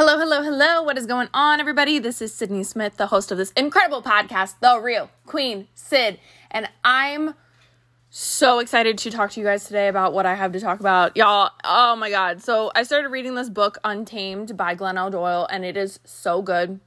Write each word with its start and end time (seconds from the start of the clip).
Hello, 0.00 0.18
hello, 0.18 0.42
hello. 0.42 0.82
What 0.82 0.96
is 0.96 1.04
going 1.04 1.28
on, 1.34 1.60
everybody? 1.60 1.98
This 1.98 2.22
is 2.22 2.32
Sydney 2.32 2.64
Smith, 2.64 2.96
the 2.96 3.08
host 3.08 3.30
of 3.30 3.36
this 3.36 3.50
incredible 3.50 4.00
podcast, 4.00 4.54
The 4.60 4.80
Real 4.80 5.10
Queen 5.26 5.68
Syd. 5.74 6.18
And 6.50 6.70
I'm 6.82 7.34
so 8.08 8.60
excited 8.60 8.96
to 8.96 9.10
talk 9.10 9.32
to 9.32 9.40
you 9.40 9.44
guys 9.44 9.66
today 9.66 9.88
about 9.88 10.14
what 10.14 10.24
I 10.24 10.36
have 10.36 10.52
to 10.52 10.60
talk 10.60 10.80
about. 10.80 11.18
Y'all, 11.18 11.50
oh 11.64 11.96
my 11.96 12.08
God. 12.08 12.40
So 12.40 12.72
I 12.74 12.84
started 12.84 13.10
reading 13.10 13.34
this 13.34 13.50
book, 13.50 13.76
Untamed 13.84 14.56
by 14.56 14.74
Glennon 14.74 15.12
Doyle, 15.12 15.46
and 15.50 15.66
it 15.66 15.76
is 15.76 16.00
so 16.06 16.40
good 16.40 16.80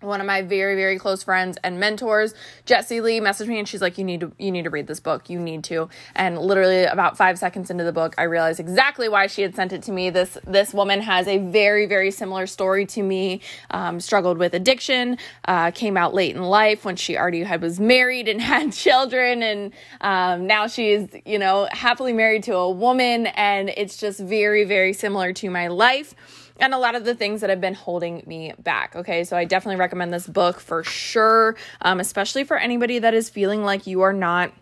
one 0.00 0.20
of 0.20 0.26
my 0.26 0.42
very 0.42 0.76
very 0.76 0.98
close 0.98 1.22
friends 1.22 1.58
and 1.64 1.80
mentors 1.80 2.34
jessie 2.64 3.00
lee 3.00 3.20
messaged 3.20 3.48
me 3.48 3.58
and 3.58 3.68
she's 3.68 3.82
like 3.82 3.98
you 3.98 4.04
need 4.04 4.20
to 4.20 4.32
you 4.38 4.50
need 4.50 4.64
to 4.64 4.70
read 4.70 4.86
this 4.86 5.00
book. 5.00 5.28
You 5.28 5.38
need 5.38 5.64
to. 5.64 5.88
And 6.14 6.38
literally 6.38 6.84
about 6.84 7.16
five 7.16 7.38
seconds 7.38 7.70
into 7.70 7.84
the 7.84 7.92
book 7.92 8.14
i 8.18 8.22
realized 8.22 8.60
exactly 8.60 9.08
why 9.08 9.26
she 9.26 9.42
had 9.42 9.54
sent 9.54 9.72
it 9.72 9.82
to 9.84 9.92
me. 9.92 10.10
This 10.10 10.38
this 10.46 10.72
woman 10.72 11.00
has 11.00 11.26
a 11.26 11.38
very 11.38 11.86
very 11.86 12.10
similar 12.10 12.46
story 12.46 12.86
to 12.86 13.02
me. 13.02 13.40
Um, 13.70 14.00
struggled 14.00 14.38
with 14.38 14.54
addiction 14.54 15.18
uh, 15.46 15.70
came 15.72 15.96
out 15.96 16.14
late 16.14 16.34
in 16.34 16.42
life 16.42 16.84
when 16.84 16.96
she 16.96 17.16
already 17.16 17.42
had 17.42 17.62
was 17.62 17.78
married 17.80 18.28
and 18.28 18.40
had 18.52 18.72
children. 18.72 19.42
And 19.42 19.72
um, 20.00 20.46
now 20.46 20.66
she's 20.66 21.08
you 21.24 21.38
know 21.38 21.68
happily 21.70 22.12
married 22.12 22.44
to 22.44 22.54
a 22.54 22.70
woman. 22.70 23.26
And 23.28 23.70
it's 23.76 23.96
just 23.96 24.20
very 24.20 24.64
very 24.64 24.92
similar 24.92 25.32
to 25.34 25.50
my 25.50 25.68
life 25.68 26.14
and 26.58 26.74
a 26.74 26.78
lot 26.78 26.94
of 26.94 27.04
the 27.04 27.14
things 27.14 27.40
that 27.40 27.50
have 27.50 27.60
been 27.60 27.74
holding 27.74 28.22
me 28.26 28.52
back. 28.58 28.96
Okay, 28.96 29.24
so 29.24 29.36
I 29.36 29.44
definitely 29.44 29.78
recommend 29.78 30.12
this 30.12 30.26
book 30.26 30.60
for 30.60 30.82
sure, 30.84 31.56
um, 31.80 32.00
especially 32.00 32.44
for 32.44 32.56
anybody 32.56 32.98
that 32.98 33.14
is 33.14 33.28
feeling 33.30 33.64
like 33.64 33.86
you 33.86 34.02
are 34.02 34.12
not, 34.12 34.52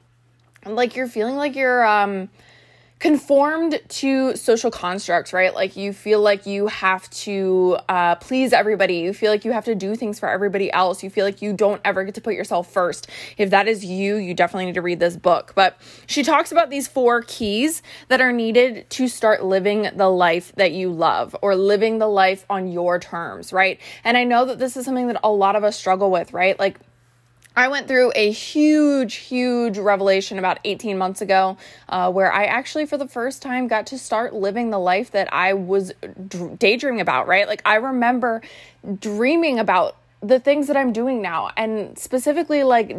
like 0.65 0.97
you're 0.97 1.09
feeling 1.09 1.37
like 1.37 1.57
you're, 1.57 1.87
um, 1.87 2.29
conformed 2.99 3.79
to 3.89 4.35
social 4.37 4.71
constructs, 4.71 5.33
right? 5.33 5.55
Like 5.55 5.77
you 5.77 5.93
feel 5.93 6.21
like 6.21 6.47
you 6.47 6.67
have 6.69 7.09
to 7.11 7.77
uh, 7.91 8.15
please 8.17 8.55
everybody. 8.55 8.97
You 8.97 9.13
feel 9.13 9.31
like 9.31 9.45
you 9.45 9.53
have 9.53 9.67
to 9.67 9.75
do 9.75 9.95
things 9.95 10.19
for 10.19 10.31
everybody 10.31 10.73
else. 10.73 11.03
You 11.03 11.11
feel 11.11 11.27
like 11.27 11.43
you 11.43 11.53
don't 11.53 11.81
ever 11.85 12.05
get 12.05 12.15
to 12.15 12.23
put 12.23 12.35
yourself 12.35 12.73
first. 12.73 13.09
If 13.37 13.51
that 13.51 13.69
is 13.69 13.85
you, 13.85 14.17
you 14.17 14.33
definitely 14.33 14.67
need 14.67 14.75
to 14.75 14.83
read 14.83 14.99
this 14.99 15.15
book. 15.17 15.53
But 15.55 15.79
she 16.07 16.23
talks 16.23 16.53
about 16.53 16.71
these 16.71 16.89
four 16.89 17.21
keys 17.23 17.83
that 18.09 18.23
are 18.23 18.33
needed 18.33 18.89
to 18.91 19.09
start 19.09 19.45
living 19.45 19.91
the 19.95 20.09
life 20.09 20.53
that 20.57 20.73
you 20.73 20.91
love 20.91 21.37
or 21.43 21.55
living 21.55 21.99
the 21.99 22.09
life 22.09 22.47
on 22.49 22.69
your 22.69 22.99
terms, 22.99 23.53
right? 23.53 23.79
And 24.05 24.17
I 24.17 24.25
know 24.25 24.47
that 24.47 24.59
this 24.59 24.75
is 24.75 24.87
something 24.87 25.09
that 25.09 25.21
a 25.23 25.31
lot 25.31 25.55
of 25.55 25.65
us 25.65 25.77
struggle 25.77 26.11
with, 26.11 26.33
right? 26.33 26.59
Like 26.59 26.79
I 27.57 27.69
went 27.69 27.89
through 27.89 28.13
a 28.15 28.31
huge, 28.31 29.15
huge 29.15 29.79
revelation 29.79 30.39
about 30.39 30.59
18 30.65 30.99
months 30.99 31.23
ago 31.23 31.57
uh, 31.89 32.13
where 32.13 32.31
I 32.31 32.45
actually, 32.45 32.85
for 32.85 32.99
the 32.99 33.09
first 33.09 33.41
time, 33.41 33.67
got 33.67 33.87
to 33.87 33.99
start 33.99 34.35
living 34.35 34.69
the 34.69 34.79
life 34.79 35.11
that 35.13 35.33
I 35.33 35.55
was 35.55 35.93
daydreaming 36.59 37.01
about, 37.01 37.27
right? 37.27 37.49
Like, 37.49 37.63
I 37.65 37.77
remember 37.77 38.43
dreaming 39.01 39.59
about 39.59 39.97
the 40.21 40.39
things 40.39 40.67
that 40.67 40.77
I'm 40.77 40.93
doing 40.93 41.23
now, 41.23 41.51
and 41.57 41.99
specifically, 41.99 42.63
like, 42.63 42.95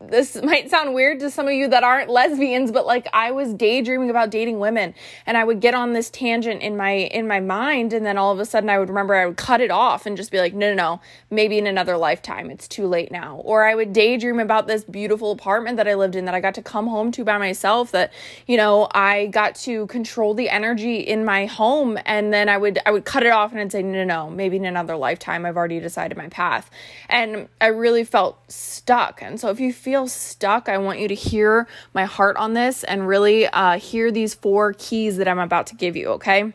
this 0.00 0.36
might 0.42 0.70
sound 0.70 0.94
weird 0.94 1.20
to 1.20 1.30
some 1.30 1.46
of 1.48 1.54
you 1.54 1.68
that 1.68 1.82
aren't 1.82 2.10
lesbians 2.10 2.70
but 2.70 2.86
like 2.86 3.08
I 3.12 3.30
was 3.30 3.54
daydreaming 3.54 4.10
about 4.10 4.30
dating 4.30 4.58
women 4.58 4.94
and 5.24 5.36
I 5.36 5.44
would 5.44 5.60
get 5.60 5.74
on 5.74 5.94
this 5.94 6.10
tangent 6.10 6.60
in 6.62 6.76
my 6.76 6.90
in 6.90 7.26
my 7.26 7.40
mind 7.40 7.92
and 7.92 8.04
then 8.04 8.18
all 8.18 8.32
of 8.32 8.38
a 8.38 8.44
sudden 8.44 8.68
I 8.68 8.78
would 8.78 8.88
remember 8.88 9.14
I 9.14 9.26
would 9.26 9.38
cut 9.38 9.60
it 9.60 9.70
off 9.70 10.04
and 10.04 10.16
just 10.16 10.30
be 10.30 10.38
like 10.38 10.52
no 10.52 10.68
no 10.68 10.74
no 10.74 11.00
maybe 11.30 11.58
in 11.58 11.66
another 11.66 11.96
lifetime. 11.96 12.50
It's 12.50 12.68
too 12.68 12.86
late 12.86 13.10
now. 13.10 13.36
Or 13.44 13.64
I 13.64 13.74
would 13.74 13.92
daydream 13.92 14.38
about 14.38 14.66
this 14.66 14.84
beautiful 14.84 15.32
apartment 15.32 15.78
that 15.78 15.88
I 15.88 15.94
lived 15.94 16.14
in 16.14 16.26
that 16.26 16.34
I 16.34 16.40
got 16.40 16.54
to 16.54 16.62
come 16.62 16.86
home 16.86 17.10
to 17.12 17.24
by 17.24 17.38
myself 17.38 17.90
that 17.92 18.12
you 18.46 18.56
know 18.56 18.88
I 18.92 19.26
got 19.26 19.54
to 19.56 19.86
control 19.86 20.34
the 20.34 20.50
energy 20.50 20.96
in 20.96 21.24
my 21.24 21.46
home 21.46 21.98
and 22.04 22.32
then 22.32 22.48
I 22.48 22.58
would 22.58 22.78
I 22.84 22.90
would 22.90 23.06
cut 23.06 23.22
it 23.22 23.32
off 23.32 23.52
and 23.52 23.60
I'd 23.60 23.72
say 23.72 23.82
no 23.82 24.04
no 24.04 24.04
no 24.04 24.30
maybe 24.30 24.56
in 24.56 24.66
another 24.66 24.96
lifetime. 24.96 25.46
I've 25.46 25.56
already 25.56 25.80
decided 25.80 26.18
my 26.18 26.28
path. 26.28 26.70
And 27.08 27.48
I 27.60 27.68
really 27.68 28.04
felt 28.04 28.38
stuck. 28.52 29.22
And 29.22 29.40
so 29.40 29.48
if 29.48 29.58
you 29.58 29.72
feel 29.86 30.08
stuck, 30.08 30.68
I 30.68 30.78
want 30.78 30.98
you 30.98 31.06
to 31.06 31.14
hear 31.14 31.68
my 31.94 32.06
heart 32.06 32.36
on 32.38 32.54
this 32.54 32.82
and 32.82 33.06
really 33.06 33.46
uh, 33.46 33.78
hear 33.78 34.10
these 34.10 34.34
four 34.34 34.72
keys 34.72 35.16
that 35.18 35.28
I'm 35.28 35.38
about 35.38 35.68
to 35.68 35.76
give 35.76 35.94
you, 35.94 36.08
okay? 36.08 36.52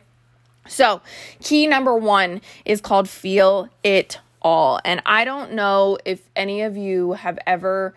So, 0.67 0.99
key 1.41 1.65
number 1.65 1.95
one 1.95 2.41
is 2.65 2.81
called 2.81 3.07
feel 3.07 3.69
it 3.85 4.19
all. 4.41 4.81
And 4.83 5.01
I 5.05 5.23
don't 5.23 5.53
know 5.53 5.97
if 6.03 6.27
any 6.35 6.63
of 6.63 6.75
you 6.75 7.13
have 7.13 7.39
ever 7.47 7.95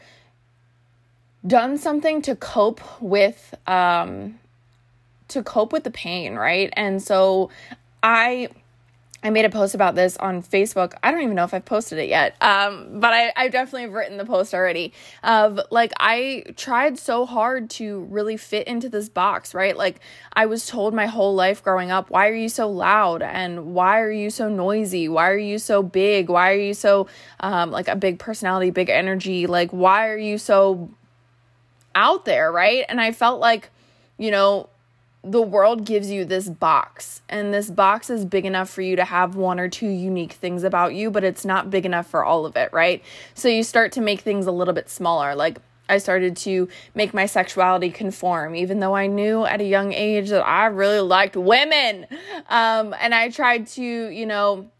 done 1.44 1.78
something 1.78 2.22
to 2.22 2.36
cope 2.36 2.80
with 3.02 3.56
um 3.66 4.38
to 5.26 5.42
cope 5.42 5.72
with 5.72 5.82
the 5.82 5.90
pain, 5.90 6.36
right? 6.36 6.72
And 6.74 7.02
so 7.02 7.50
I 8.04 8.50
I 9.24 9.30
made 9.30 9.46
a 9.46 9.50
post 9.50 9.74
about 9.74 9.94
this 9.94 10.18
on 10.18 10.42
Facebook. 10.42 10.92
I 11.02 11.10
don't 11.10 11.22
even 11.22 11.34
know 11.34 11.44
if 11.44 11.54
I've 11.54 11.64
posted 11.64 11.98
it 11.98 12.10
yet, 12.10 12.36
um, 12.42 13.00
but 13.00 13.14
I, 13.14 13.32
I 13.34 13.48
definitely 13.48 13.82
have 13.82 13.94
written 13.94 14.18
the 14.18 14.26
post 14.26 14.52
already. 14.52 14.92
Of 15.22 15.58
like, 15.70 15.92
I 15.98 16.44
tried 16.56 16.98
so 16.98 17.24
hard 17.24 17.70
to 17.70 18.00
really 18.10 18.36
fit 18.36 18.66
into 18.66 18.90
this 18.90 19.08
box, 19.08 19.54
right? 19.54 19.74
Like, 19.74 20.00
I 20.34 20.44
was 20.44 20.66
told 20.66 20.92
my 20.92 21.06
whole 21.06 21.34
life 21.34 21.64
growing 21.64 21.90
up, 21.90 22.10
why 22.10 22.28
are 22.28 22.34
you 22.34 22.50
so 22.50 22.68
loud? 22.68 23.22
And 23.22 23.74
why 23.74 24.00
are 24.00 24.10
you 24.10 24.28
so 24.28 24.50
noisy? 24.50 25.08
Why 25.08 25.30
are 25.30 25.38
you 25.38 25.58
so 25.58 25.82
big? 25.82 26.28
Why 26.28 26.52
are 26.52 26.60
you 26.60 26.74
so, 26.74 27.08
um, 27.40 27.70
like, 27.70 27.88
a 27.88 27.96
big 27.96 28.18
personality, 28.18 28.70
big 28.70 28.90
energy? 28.90 29.46
Like, 29.46 29.70
why 29.70 30.08
are 30.08 30.18
you 30.18 30.36
so 30.36 30.90
out 31.94 32.26
there, 32.26 32.52
right? 32.52 32.84
And 32.90 33.00
I 33.00 33.12
felt 33.12 33.40
like, 33.40 33.70
you 34.18 34.30
know, 34.30 34.68
the 35.24 35.42
world 35.42 35.84
gives 35.86 36.10
you 36.10 36.24
this 36.24 36.48
box, 36.48 37.22
and 37.28 37.52
this 37.52 37.70
box 37.70 38.10
is 38.10 38.24
big 38.24 38.44
enough 38.44 38.68
for 38.68 38.82
you 38.82 38.96
to 38.96 39.04
have 39.04 39.36
one 39.36 39.58
or 39.58 39.68
two 39.68 39.88
unique 39.88 40.32
things 40.32 40.64
about 40.64 40.94
you, 40.94 41.10
but 41.10 41.24
it's 41.24 41.44
not 41.44 41.70
big 41.70 41.86
enough 41.86 42.06
for 42.06 42.24
all 42.24 42.44
of 42.44 42.56
it, 42.56 42.72
right? 42.72 43.02
So 43.34 43.48
you 43.48 43.62
start 43.62 43.92
to 43.92 44.00
make 44.00 44.20
things 44.20 44.46
a 44.46 44.52
little 44.52 44.74
bit 44.74 44.90
smaller. 44.90 45.34
Like, 45.34 45.58
I 45.88 45.98
started 45.98 46.36
to 46.38 46.68
make 46.94 47.12
my 47.12 47.26
sexuality 47.26 47.90
conform, 47.90 48.54
even 48.54 48.80
though 48.80 48.94
I 48.94 49.06
knew 49.06 49.44
at 49.44 49.60
a 49.60 49.64
young 49.64 49.92
age 49.92 50.30
that 50.30 50.46
I 50.46 50.66
really 50.66 51.00
liked 51.00 51.36
women. 51.36 52.06
Um, 52.48 52.94
and 52.98 53.14
I 53.14 53.28
tried 53.28 53.66
to, 53.68 53.82
you 53.82 54.24
know, 54.24 54.70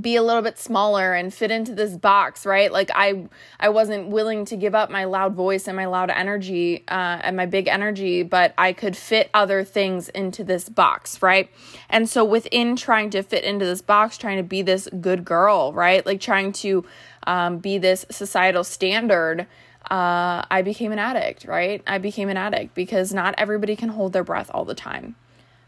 be 0.00 0.16
a 0.16 0.22
little 0.22 0.42
bit 0.42 0.58
smaller 0.58 1.12
and 1.12 1.32
fit 1.32 1.50
into 1.50 1.74
this 1.74 1.96
box 1.96 2.46
right? 2.46 2.72
Like 2.72 2.90
i 2.94 3.26
i 3.60 3.68
wasn't 3.68 4.08
willing 4.08 4.44
to 4.46 4.56
give 4.56 4.74
up 4.74 4.90
my 4.90 5.04
loud 5.04 5.34
voice 5.34 5.66
and 5.66 5.76
my 5.76 5.86
loud 5.86 6.10
energy 6.10 6.84
uh, 6.88 7.20
and 7.22 7.36
my 7.36 7.46
big 7.46 7.68
energy 7.68 8.22
but 8.22 8.54
i 8.58 8.72
could 8.72 8.96
fit 8.96 9.30
other 9.34 9.64
things 9.64 10.08
into 10.10 10.44
this 10.44 10.68
box 10.68 11.20
right? 11.22 11.50
And 11.90 12.08
so 12.08 12.24
within 12.24 12.76
trying 12.76 13.10
to 13.10 13.22
fit 13.22 13.44
into 13.44 13.64
this 13.64 13.82
box 13.82 14.16
trying 14.16 14.38
to 14.38 14.42
be 14.42 14.62
this 14.62 14.88
good 15.00 15.24
girl 15.24 15.72
right? 15.72 16.04
Like 16.04 16.20
trying 16.20 16.52
to 16.52 16.84
um, 17.26 17.58
be 17.58 17.78
this 17.78 18.04
societal 18.10 18.64
standard 18.64 19.46
uh, 19.90 20.44
i 20.50 20.62
became 20.62 20.92
an 20.92 20.98
addict 20.98 21.44
right? 21.44 21.82
I 21.86 21.98
became 21.98 22.28
an 22.28 22.36
addict 22.36 22.74
because 22.74 23.12
not 23.12 23.34
everybody 23.38 23.76
can 23.76 23.88
hold 23.90 24.12
their 24.12 24.24
breath 24.24 24.50
all 24.54 24.64
the 24.64 24.74
time. 24.74 25.16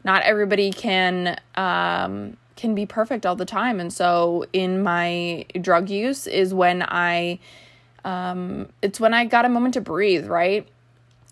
Not 0.05 0.23
everybody 0.23 0.71
can 0.71 1.41
um, 1.55 2.37
can 2.57 2.75
be 2.75 2.87
perfect 2.87 3.27
all 3.27 3.37
the 3.37 3.45
time. 3.45 3.81
And 3.81 3.93
so 3.93 4.45
in 4.53 4.83
my 4.83 5.47
drug 5.61 5.91
use 5.91 6.27
is 6.27 6.55
when 6.55 6.83
I 6.83 7.39
um 8.05 8.69
it's 8.83 9.01
when 9.01 9.15
I 9.15 9.25
got 9.25 9.45
a 9.45 9.49
moment 9.49 9.75
to 9.75 9.81
breathe, 9.81 10.27
right? 10.27 10.67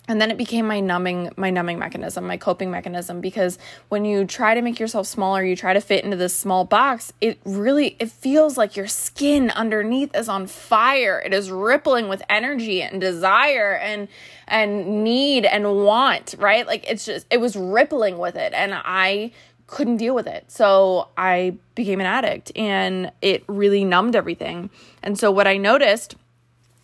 And 0.08 0.20
then 0.20 0.32
it 0.32 0.36
became 0.36 0.66
my 0.66 0.80
numbing 0.80 1.30
my 1.36 1.50
numbing 1.50 1.78
mechanism, 1.78 2.26
my 2.26 2.36
coping 2.36 2.72
mechanism 2.72 3.20
because 3.20 3.56
when 3.88 4.04
you 4.04 4.24
try 4.24 4.52
to 4.52 4.60
make 4.60 4.80
yourself 4.80 5.06
smaller, 5.06 5.44
you 5.44 5.54
try 5.54 5.74
to 5.74 5.80
fit 5.80 6.02
into 6.04 6.16
this 6.16 6.34
small 6.34 6.64
box, 6.64 7.12
it 7.20 7.38
really 7.44 7.96
it 8.00 8.10
feels 8.10 8.58
like 8.58 8.76
your 8.76 8.88
skin 8.88 9.50
underneath 9.50 10.14
is 10.16 10.28
on 10.28 10.48
fire. 10.48 11.22
It 11.24 11.32
is 11.32 11.52
rippling 11.52 12.08
with 12.08 12.20
energy 12.28 12.82
and 12.82 13.00
desire 13.00 13.76
and 13.76 14.08
and 14.48 15.04
need 15.04 15.44
and 15.44 15.84
want, 15.84 16.34
right? 16.36 16.66
Like 16.66 16.84
it's 16.90 17.06
just 17.06 17.26
it 17.30 17.40
was 17.40 17.54
rippling 17.54 18.18
with 18.18 18.34
it 18.34 18.52
and 18.54 18.74
I 18.74 19.30
couldn't 19.72 19.96
deal 19.96 20.14
with 20.14 20.26
it. 20.26 20.44
So 20.50 21.08
I 21.16 21.56
became 21.74 21.98
an 21.98 22.04
addict 22.04 22.52
and 22.54 23.10
it 23.22 23.42
really 23.48 23.86
numbed 23.86 24.14
everything. 24.14 24.68
And 25.02 25.18
so 25.18 25.30
what 25.30 25.46
I 25.46 25.56
noticed 25.56 26.14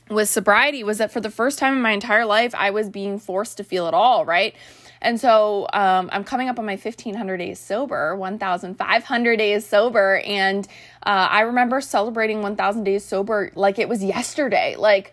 with 0.09 0.31
sobriety 0.31 0.83
was 0.83 0.97
that 0.97 1.13
for 1.13 1.21
the 1.21 1.31
first 1.31 1.59
time 1.59 1.75
in 1.75 1.83
my 1.83 1.91
entire 1.91 2.25
life, 2.25 2.55
I 2.55 2.71
was 2.71 2.89
being 2.89 3.19
forced 3.19 3.59
to 3.59 3.65
feel 3.65 3.89
it 3.89 3.95
all, 3.95 4.25
right? 4.25 4.55
And 5.03 5.21
so 5.21 5.69
um, 5.75 6.09
I'm 6.11 6.25
coming 6.25 6.49
up 6.49 6.59
on 6.59 6.65
my 6.65 6.77
1500 6.77 7.37
days 7.37 7.61
sober, 7.61 8.17
1500 8.17 9.37
days 9.37 9.67
sober. 9.67 10.23
And 10.25 10.67
uh, 11.03 11.29
I 11.31 11.43
remember 11.43 11.83
celebrating 11.83 12.41
1000 12.41 12.85
days 12.85 13.05
sober 13.05 13.53
like 13.55 13.79
it 13.79 13.91
was 13.91 14.03
yesterday. 14.03 14.77
Like 14.77 15.13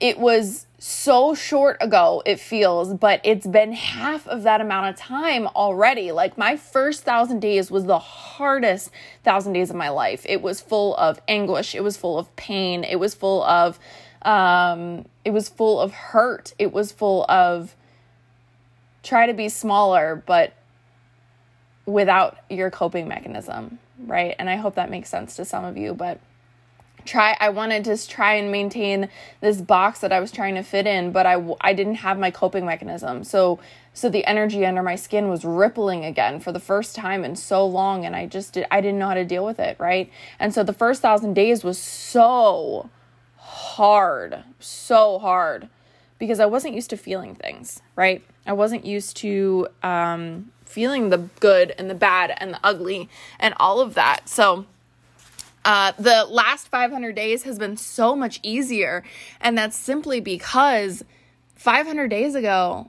it 0.00 0.18
was 0.18 0.66
so 0.78 1.34
short 1.34 1.78
ago, 1.80 2.22
it 2.26 2.38
feels, 2.38 2.94
but 2.94 3.20
it's 3.24 3.46
been 3.46 3.72
half 3.72 4.26
of 4.28 4.42
that 4.42 4.60
amount 4.60 4.88
of 4.88 4.96
time 4.96 5.46
already. 5.48 6.12
Like, 6.12 6.36
my 6.36 6.56
first 6.56 7.02
thousand 7.02 7.40
days 7.40 7.70
was 7.70 7.84
the 7.84 7.98
hardest 7.98 8.90
thousand 9.24 9.54
days 9.54 9.70
of 9.70 9.76
my 9.76 9.88
life. 9.88 10.24
It 10.28 10.42
was 10.42 10.60
full 10.60 10.94
of 10.96 11.20
anguish, 11.26 11.74
it 11.74 11.82
was 11.82 11.96
full 11.96 12.18
of 12.18 12.34
pain, 12.36 12.84
it 12.84 12.96
was 12.96 13.14
full 13.14 13.42
of, 13.44 13.78
um, 14.22 15.06
it 15.24 15.30
was 15.30 15.48
full 15.48 15.80
of 15.80 15.92
hurt, 15.92 16.52
it 16.58 16.72
was 16.72 16.92
full 16.92 17.24
of 17.28 17.74
try 19.02 19.26
to 19.26 19.34
be 19.34 19.48
smaller, 19.48 20.22
but 20.26 20.52
without 21.86 22.38
your 22.50 22.70
coping 22.70 23.08
mechanism 23.08 23.78
right? 23.98 24.34
And 24.38 24.48
I 24.50 24.56
hope 24.56 24.74
that 24.74 24.90
makes 24.90 25.08
sense 25.08 25.36
to 25.36 25.44
some 25.44 25.64
of 25.64 25.76
you, 25.76 25.94
but 25.94 26.20
try 27.06 27.36
I 27.40 27.48
wanted 27.50 27.84
to 27.84 28.06
try 28.06 28.34
and 28.34 28.50
maintain 28.50 29.08
this 29.40 29.60
box 29.60 30.00
that 30.00 30.12
I 30.12 30.20
was 30.20 30.30
trying 30.30 30.54
to 30.56 30.62
fit 30.62 30.86
in, 30.86 31.12
but 31.12 31.26
I 31.26 31.42
I 31.60 31.72
didn't 31.72 31.96
have 31.96 32.18
my 32.18 32.30
coping 32.30 32.66
mechanism. 32.66 33.24
So 33.24 33.58
so 33.92 34.10
the 34.10 34.26
energy 34.26 34.66
under 34.66 34.82
my 34.82 34.96
skin 34.96 35.28
was 35.28 35.44
rippling 35.44 36.04
again 36.04 36.40
for 36.40 36.52
the 36.52 36.60
first 36.60 36.94
time 36.94 37.24
in 37.24 37.34
so 37.36 37.66
long 37.66 38.04
and 38.04 38.14
I 38.14 38.26
just 38.26 38.52
did 38.52 38.66
I 38.70 38.80
didn't 38.80 38.98
know 38.98 39.08
how 39.08 39.14
to 39.14 39.24
deal 39.24 39.44
with 39.44 39.58
it, 39.58 39.78
right? 39.78 40.10
And 40.38 40.52
so 40.52 40.62
the 40.62 40.72
first 40.72 41.02
1000 41.02 41.34
days 41.34 41.64
was 41.64 41.78
so 41.78 42.90
hard, 43.36 44.44
so 44.60 45.18
hard 45.18 45.68
because 46.18 46.40
I 46.40 46.46
wasn't 46.46 46.74
used 46.74 46.90
to 46.90 46.96
feeling 46.96 47.34
things, 47.34 47.80
right? 47.94 48.22
I 48.46 48.52
wasn't 48.52 48.84
used 48.84 49.16
to 49.18 49.68
um 49.82 50.52
feeling 50.64 51.08
the 51.08 51.18
good 51.40 51.74
and 51.78 51.88
the 51.88 51.94
bad 51.94 52.34
and 52.36 52.52
the 52.52 52.60
ugly 52.62 53.08
and 53.40 53.54
all 53.58 53.80
of 53.80 53.94
that. 53.94 54.28
So 54.28 54.66
uh, 55.66 55.90
the 55.98 56.24
last 56.30 56.68
500 56.68 57.16
days 57.16 57.42
has 57.42 57.58
been 57.58 57.76
so 57.76 58.14
much 58.14 58.38
easier. 58.44 59.02
And 59.40 59.58
that's 59.58 59.76
simply 59.76 60.20
because 60.20 61.04
500 61.56 62.06
days 62.06 62.36
ago, 62.36 62.88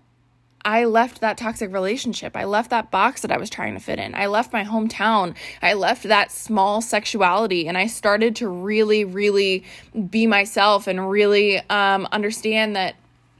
I 0.63 0.85
left 0.85 1.21
that 1.21 1.39
toxic 1.39 1.73
relationship. 1.73 2.37
I 2.37 2.43
left 2.43 2.69
that 2.69 2.91
box 2.91 3.23
that 3.23 3.31
I 3.31 3.37
was 3.37 3.49
trying 3.49 3.73
to 3.73 3.79
fit 3.79 3.97
in. 3.97 4.13
I 4.13 4.27
left 4.27 4.53
my 4.53 4.63
hometown. 4.63 5.35
I 5.59 5.73
left 5.73 6.03
that 6.03 6.31
small 6.31 6.81
sexuality 6.81 7.67
and 7.67 7.79
I 7.79 7.87
started 7.87 8.35
to 8.37 8.47
really, 8.47 9.05
really 9.05 9.63
be 10.09 10.27
myself 10.27 10.85
and 10.85 11.09
really 11.09 11.57
um, 11.71 12.07
understand 12.11 12.75
that 12.75 12.95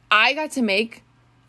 I 0.10 0.34
got 0.34 0.52
to 0.52 0.64
make 0.64 1.04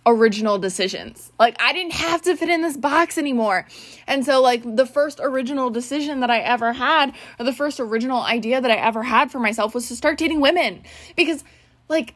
original 0.08 0.58
decisions. 0.58 1.30
Like 1.38 1.56
I 1.60 1.72
didn't 1.72 1.92
have 1.92 2.22
to 2.22 2.36
fit 2.36 2.48
in 2.48 2.62
this 2.62 2.76
box 2.76 3.18
anymore. 3.18 3.66
And 4.06 4.24
so 4.24 4.40
like 4.40 4.62
the 4.64 4.86
first 4.86 5.20
original 5.22 5.70
decision 5.70 6.20
that 6.20 6.30
I 6.30 6.40
ever 6.40 6.72
had 6.72 7.14
or 7.38 7.44
the 7.44 7.52
first 7.52 7.78
original 7.78 8.22
idea 8.22 8.60
that 8.60 8.70
I 8.70 8.76
ever 8.76 9.02
had 9.02 9.30
for 9.30 9.38
myself 9.38 9.74
was 9.74 9.88
to 9.88 9.96
start 9.96 10.18
dating 10.18 10.40
women 10.40 10.82
because 11.16 11.44
like 11.88 12.14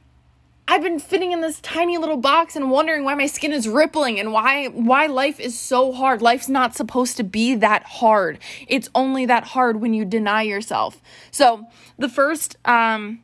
I've 0.69 0.83
been 0.83 1.01
fitting 1.01 1.33
in 1.33 1.41
this 1.41 1.61
tiny 1.61 1.99
little 1.99 2.17
box 2.17 2.57
and 2.57 2.71
wondering 2.71 3.05
why 3.05 3.15
my 3.15 3.27
skin 3.27 3.53
is 3.53 3.69
rippling 3.69 4.19
and 4.19 4.33
why 4.33 4.69
why 4.69 5.07
life 5.07 5.39
is 5.39 5.59
so 5.59 5.93
hard. 5.93 6.23
Life's 6.23 6.49
not 6.49 6.75
supposed 6.75 7.17
to 7.19 7.25
be 7.25 7.55
that 7.57 7.83
hard. 7.85 8.39
It's 8.69 8.89
only 8.95 9.27
that 9.27 9.45
hard 9.45 9.81
when 9.81 9.93
you 9.93 10.05
deny 10.05 10.43
yourself. 10.43 11.03
So, 11.31 11.67
the 11.99 12.09
first 12.09 12.57
um 12.65 13.23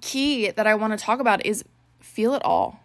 key 0.00 0.50
that 0.50 0.66
I 0.66 0.74
want 0.76 0.98
to 0.98 1.04
talk 1.04 1.20
about 1.20 1.44
is 1.44 1.64
feel 2.00 2.34
it 2.34 2.42
all 2.44 2.79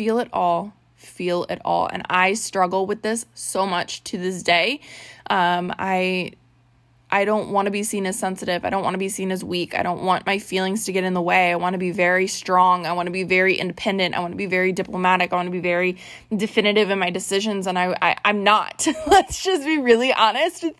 feel 0.00 0.18
it 0.18 0.30
all 0.32 0.72
feel 0.94 1.44
it 1.50 1.60
all. 1.62 1.86
And 1.86 2.02
i 2.08 2.32
struggle 2.32 2.86
with 2.86 3.02
this 3.02 3.26
so 3.34 3.66
much 3.66 4.02
to 4.04 4.16
this 4.16 4.42
day. 4.42 4.80
Um, 5.28 5.74
i 5.78 6.32
i 7.10 7.26
don't 7.26 7.50
want 7.50 7.66
to 7.66 7.70
be 7.70 7.82
seen 7.82 8.06
as 8.06 8.18
sensitive. 8.18 8.64
I 8.64 8.70
don't 8.70 8.82
want 8.82 8.94
to 8.94 8.98
be 8.98 9.10
seen 9.10 9.30
as 9.30 9.44
weak. 9.44 9.74
I 9.74 9.82
don't 9.82 10.02
want 10.02 10.24
my 10.24 10.38
feelings 10.38 10.86
to 10.86 10.92
get 10.92 11.04
in 11.04 11.12
the 11.12 11.20
way. 11.20 11.52
I 11.52 11.56
want 11.56 11.74
to 11.74 11.78
be 11.78 11.90
very 11.90 12.26
strong. 12.26 12.86
I 12.86 12.92
want 12.92 13.08
to 13.08 13.10
be 13.10 13.24
very 13.24 13.56
independent. 13.56 14.14
I 14.14 14.20
want 14.20 14.32
to 14.32 14.38
be 14.38 14.46
very 14.46 14.72
diplomatic. 14.72 15.34
I 15.34 15.36
want 15.36 15.48
to 15.48 15.52
be 15.52 15.60
very 15.60 15.98
definitive 16.34 16.88
in 16.88 16.98
my 16.98 17.10
decisions. 17.10 17.66
And 17.66 17.78
i, 17.78 17.94
I 18.00 18.16
i'm 18.24 18.42
not. 18.42 18.86
Let's 19.06 19.44
just 19.44 19.66
be 19.66 19.78
really 19.78 20.14
honest 20.14 20.62
with, 20.62 20.76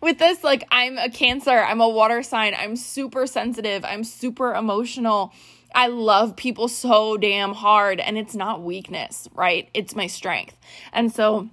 with 0.00 0.18
this. 0.18 0.42
Like 0.42 0.64
i'm 0.70 0.96
a 0.96 1.10
cancer. 1.10 1.58
I'm 1.70 1.82
a 1.82 1.88
water 1.90 2.22
sign. 2.22 2.54
I'm 2.58 2.76
super 2.76 3.26
sensitive. 3.26 3.84
I'm 3.84 4.02
super 4.02 4.54
emotional 4.54 5.34
I 5.74 5.88
love 5.88 6.36
people 6.36 6.68
so 6.68 7.16
damn 7.16 7.54
hard 7.54 8.00
and 8.00 8.18
it's 8.18 8.34
not 8.34 8.62
weakness, 8.62 9.28
right? 9.34 9.68
It's 9.74 9.94
my 9.94 10.06
strength. 10.06 10.56
And 10.92 11.12
so 11.12 11.48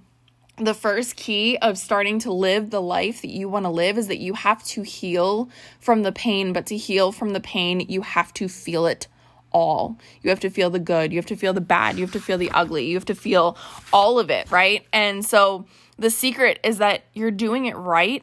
the 0.56 0.74
first 0.74 1.16
key 1.16 1.56
of 1.58 1.78
starting 1.78 2.18
to 2.20 2.32
live 2.32 2.70
the 2.70 2.82
life 2.82 3.22
that 3.22 3.30
you 3.30 3.48
want 3.48 3.64
to 3.64 3.70
live 3.70 3.96
is 3.96 4.08
that 4.08 4.18
you 4.18 4.34
have 4.34 4.62
to 4.64 4.82
heal 4.82 5.48
from 5.80 6.02
the 6.02 6.12
pain, 6.12 6.52
but 6.52 6.66
to 6.66 6.76
heal 6.76 7.12
from 7.12 7.32
the 7.32 7.40
pain, 7.40 7.80
you 7.88 8.02
have 8.02 8.32
to 8.34 8.48
feel 8.48 8.86
it 8.86 9.06
all. 9.52 9.98
You 10.22 10.30
have 10.30 10.40
to 10.40 10.50
feel 10.50 10.70
the 10.70 10.78
good, 10.78 11.12
you 11.12 11.18
have 11.18 11.26
to 11.26 11.36
feel 11.36 11.52
the 11.52 11.60
bad, 11.60 11.96
you 11.96 12.04
have 12.04 12.12
to 12.12 12.20
feel 12.20 12.38
the 12.38 12.50
ugly, 12.50 12.86
you 12.86 12.96
have 12.96 13.06
to 13.06 13.14
feel 13.14 13.56
all 13.92 14.18
of 14.18 14.30
it, 14.30 14.50
right? 14.50 14.86
And 14.92 15.24
so 15.24 15.66
the 15.98 16.10
secret 16.10 16.60
is 16.62 16.78
that 16.78 17.04
you're 17.14 17.30
doing 17.30 17.66
it 17.66 17.76
right, 17.76 18.22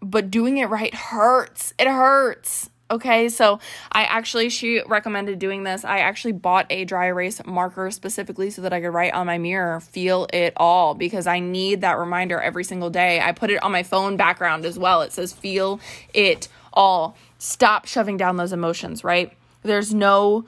but 0.00 0.30
doing 0.30 0.58
it 0.58 0.66
right 0.66 0.94
hurts. 0.94 1.74
It 1.78 1.88
hurts. 1.88 2.70
Okay, 2.90 3.28
so 3.28 3.60
I 3.92 4.02
actually, 4.02 4.48
she 4.48 4.82
recommended 4.84 5.38
doing 5.38 5.62
this. 5.62 5.84
I 5.84 5.98
actually 5.98 6.32
bought 6.32 6.66
a 6.70 6.84
dry 6.84 7.06
erase 7.06 7.40
marker 7.46 7.88
specifically 7.92 8.50
so 8.50 8.62
that 8.62 8.72
I 8.72 8.80
could 8.80 8.88
write 8.88 9.14
on 9.14 9.28
my 9.28 9.38
mirror, 9.38 9.78
feel 9.78 10.26
it 10.32 10.54
all, 10.56 10.94
because 10.94 11.28
I 11.28 11.38
need 11.38 11.82
that 11.82 11.98
reminder 11.98 12.40
every 12.40 12.64
single 12.64 12.90
day. 12.90 13.20
I 13.20 13.30
put 13.30 13.50
it 13.50 13.62
on 13.62 13.70
my 13.70 13.84
phone 13.84 14.16
background 14.16 14.64
as 14.64 14.76
well. 14.76 15.02
It 15.02 15.12
says, 15.12 15.32
feel 15.32 15.78
it 16.12 16.48
all. 16.72 17.16
Stop 17.38 17.86
shoving 17.86 18.16
down 18.16 18.38
those 18.38 18.52
emotions, 18.52 19.04
right? 19.04 19.32
There's 19.62 19.94
no, 19.94 20.44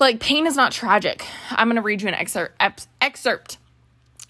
like, 0.00 0.20
pain 0.20 0.46
is 0.46 0.56
not 0.56 0.72
tragic. 0.72 1.26
I'm 1.50 1.68
to 1.76 1.82
read 1.82 2.00
you 2.00 2.08
an 2.08 2.14
excerpt, 2.14 2.86
excerpt 3.02 3.58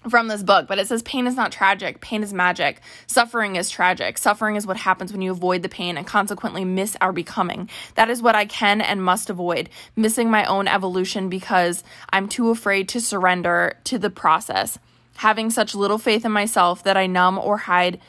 from 0.09 0.27
this 0.27 0.43
book, 0.43 0.67
but 0.67 0.79
it 0.79 0.87
says 0.87 1.01
pain 1.03 1.27
is 1.27 1.35
not 1.35 1.51
tragic, 1.51 2.01
pain 2.01 2.23
is 2.23 2.33
magic. 2.33 2.81
Suffering 3.07 3.55
is 3.55 3.69
tragic. 3.69 4.17
Suffering 4.17 4.55
is 4.55 4.67
what 4.67 4.77
happens 4.77 5.11
when 5.11 5.21
you 5.21 5.31
avoid 5.31 5.61
the 5.61 5.69
pain 5.69 5.97
and 5.97 6.05
consequently 6.05 6.65
miss 6.65 6.95
our 7.01 7.11
becoming. 7.11 7.69
That 7.95 8.09
is 8.09 8.21
what 8.21 8.35
I 8.35 8.45
can 8.45 8.81
and 8.81 9.03
must 9.03 9.29
avoid, 9.29 9.69
missing 9.95 10.29
my 10.29 10.45
own 10.45 10.67
evolution 10.67 11.29
because 11.29 11.83
I'm 12.11 12.27
too 12.27 12.49
afraid 12.49 12.89
to 12.89 13.01
surrender 13.01 13.77
to 13.85 13.97
the 13.97 14.09
process. 14.09 14.77
Having 15.17 15.51
such 15.51 15.75
little 15.75 15.99
faith 15.99 16.25
in 16.25 16.31
myself 16.31 16.83
that 16.83 16.97
I 16.97 17.07
numb 17.07 17.37
or 17.37 17.57
hide 17.57 17.99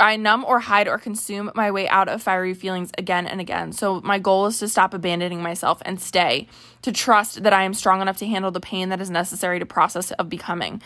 I 0.00 0.16
numb 0.16 0.44
or 0.44 0.60
hide 0.60 0.88
or 0.88 0.98
consume 0.98 1.50
my 1.54 1.70
way 1.70 1.88
out 1.88 2.08
of 2.08 2.22
fiery 2.22 2.54
feelings 2.54 2.90
again 2.98 3.26
and 3.26 3.40
again. 3.40 3.72
So, 3.72 4.00
my 4.00 4.18
goal 4.18 4.46
is 4.46 4.58
to 4.58 4.68
stop 4.68 4.94
abandoning 4.94 5.42
myself 5.42 5.82
and 5.84 6.00
stay, 6.00 6.48
to 6.82 6.92
trust 6.92 7.42
that 7.42 7.52
I 7.52 7.64
am 7.64 7.74
strong 7.74 8.00
enough 8.00 8.16
to 8.18 8.26
handle 8.26 8.50
the 8.50 8.60
pain 8.60 8.88
that 8.88 9.00
is 9.00 9.10
necessary 9.10 9.58
to 9.58 9.66
process 9.66 10.10
of 10.12 10.28
becoming. 10.28 10.82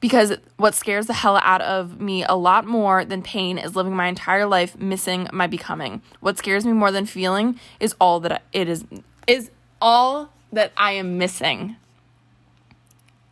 Because 0.00 0.32
what 0.56 0.74
scares 0.74 1.06
the 1.06 1.12
hell 1.12 1.38
out 1.42 1.60
of 1.60 2.00
me 2.00 2.24
a 2.24 2.34
lot 2.34 2.64
more 2.64 3.04
than 3.04 3.22
pain 3.22 3.58
is 3.58 3.76
living 3.76 3.94
my 3.94 4.06
entire 4.06 4.46
life 4.46 4.78
missing 4.78 5.28
my 5.30 5.46
becoming. 5.46 6.00
What 6.20 6.38
scares 6.38 6.64
me 6.64 6.72
more 6.72 6.90
than 6.90 7.04
feeling 7.04 7.60
is 7.78 7.94
all 8.00 8.18
that 8.20 8.42
it 8.52 8.68
is 8.68 8.84
is 9.26 9.50
all 9.82 10.32
that 10.52 10.72
I 10.76 10.92
am 10.92 11.18
missing 11.18 11.76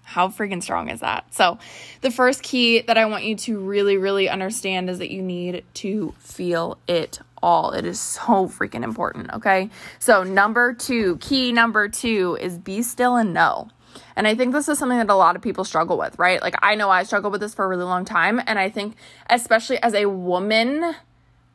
how 0.08 0.28
freaking 0.28 0.62
strong 0.62 0.88
is 0.88 1.00
that? 1.00 1.34
So, 1.34 1.58
the 2.00 2.10
first 2.10 2.42
key 2.42 2.80
that 2.80 2.96
I 2.96 3.04
want 3.04 3.24
you 3.24 3.36
to 3.36 3.58
really, 3.58 3.98
really 3.98 4.26
understand 4.26 4.88
is 4.88 4.98
that 5.00 5.10
you 5.10 5.20
need 5.20 5.64
to 5.74 6.14
feel 6.18 6.78
it 6.88 7.20
all. 7.42 7.72
It 7.72 7.84
is 7.84 8.00
so 8.00 8.48
freaking 8.48 8.84
important, 8.84 9.30
okay? 9.34 9.68
So, 9.98 10.22
number 10.22 10.72
two, 10.72 11.18
key 11.18 11.52
number 11.52 11.90
two 11.90 12.38
is 12.40 12.56
be 12.56 12.80
still 12.80 13.16
and 13.16 13.34
know. 13.34 13.68
And 14.16 14.26
I 14.26 14.34
think 14.34 14.54
this 14.54 14.66
is 14.66 14.78
something 14.78 14.96
that 14.96 15.10
a 15.10 15.14
lot 15.14 15.36
of 15.36 15.42
people 15.42 15.62
struggle 15.64 15.98
with, 15.98 16.18
right? 16.18 16.40
Like, 16.40 16.54
I 16.62 16.74
know 16.74 16.88
I 16.88 17.02
struggled 17.02 17.32
with 17.32 17.42
this 17.42 17.52
for 17.52 17.66
a 17.66 17.68
really 17.68 17.84
long 17.84 18.06
time. 18.06 18.40
And 18.46 18.58
I 18.58 18.70
think, 18.70 18.96
especially 19.28 19.80
as 19.82 19.92
a 19.92 20.06
woman, 20.06 20.94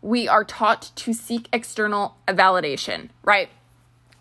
we 0.04 0.28
are 0.28 0.44
taught 0.44 0.92
to 0.98 1.14
seek 1.14 1.50
external 1.52 2.18
validation, 2.28 3.10
right? 3.24 3.50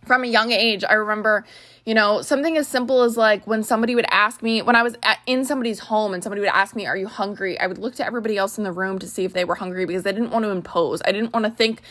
From 0.04 0.24
a 0.24 0.26
young 0.26 0.50
age, 0.50 0.84
I 0.88 0.94
remember 0.94 1.44
you 1.84 1.94
know, 1.94 2.22
something 2.22 2.56
as 2.56 2.68
simple 2.68 3.02
as 3.02 3.16
like 3.16 3.46
when 3.46 3.62
somebody 3.64 3.94
would 3.94 4.06
ask 4.10 4.42
me, 4.42 4.62
when 4.62 4.76
I 4.76 4.82
was 4.82 4.96
at, 5.02 5.18
in 5.26 5.44
somebody's 5.44 5.80
home 5.80 6.14
and 6.14 6.22
somebody 6.22 6.40
would 6.40 6.50
ask 6.50 6.76
me, 6.76 6.86
Are 6.86 6.96
you 6.96 7.08
hungry? 7.08 7.58
I 7.58 7.66
would 7.66 7.78
look 7.78 7.94
to 7.96 8.06
everybody 8.06 8.36
else 8.36 8.56
in 8.56 8.64
the 8.64 8.72
room 8.72 8.98
to 9.00 9.08
see 9.08 9.24
if 9.24 9.32
they 9.32 9.44
were 9.44 9.56
hungry 9.56 9.84
because 9.84 10.06
I 10.06 10.12
didn't 10.12 10.30
want 10.30 10.44
to 10.44 10.50
impose. 10.50 11.02
I 11.04 11.12
didn't 11.12 11.32
want 11.32 11.46
to 11.46 11.50
think 11.50 11.82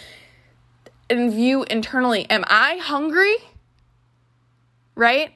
and 1.09 1.31
view 1.31 1.63
internally, 1.63 2.29
Am 2.29 2.45
I 2.47 2.77
hungry? 2.77 3.35
Right? 4.95 5.33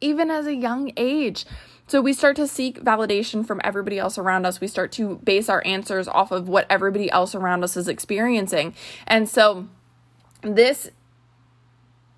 Even 0.00 0.30
as 0.30 0.46
a 0.46 0.54
young 0.54 0.92
age. 0.96 1.44
So 1.88 2.00
we 2.00 2.14
start 2.14 2.36
to 2.36 2.48
seek 2.48 2.82
validation 2.82 3.46
from 3.46 3.60
everybody 3.62 3.98
else 3.98 4.18
around 4.18 4.44
us. 4.44 4.60
We 4.60 4.66
start 4.66 4.90
to 4.92 5.16
base 5.16 5.48
our 5.48 5.64
answers 5.64 6.08
off 6.08 6.32
of 6.32 6.48
what 6.48 6.66
everybody 6.68 7.10
else 7.10 7.34
around 7.34 7.62
us 7.62 7.76
is 7.76 7.86
experiencing. 7.86 8.74
And 9.06 9.28
so 9.28 9.68
this 10.42 10.90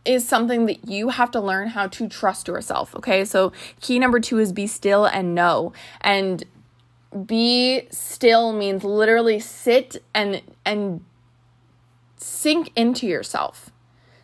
is 0.08 0.26
something 0.26 0.66
that 0.66 0.88
you 0.88 1.10
have 1.10 1.30
to 1.32 1.40
learn 1.40 1.68
how 1.68 1.86
to 1.86 2.08
trust 2.08 2.48
yourself. 2.48 2.94
Okay. 2.96 3.24
So, 3.24 3.52
key 3.80 3.98
number 3.98 4.18
two 4.18 4.38
is 4.38 4.52
be 4.52 4.66
still 4.66 5.04
and 5.04 5.34
know. 5.34 5.72
And 6.00 6.44
be 7.26 7.86
still 7.90 8.52
means 8.52 8.84
literally 8.84 9.38
sit 9.38 10.02
and, 10.14 10.42
and 10.64 11.04
sink 12.16 12.72
into 12.74 13.06
yourself, 13.06 13.70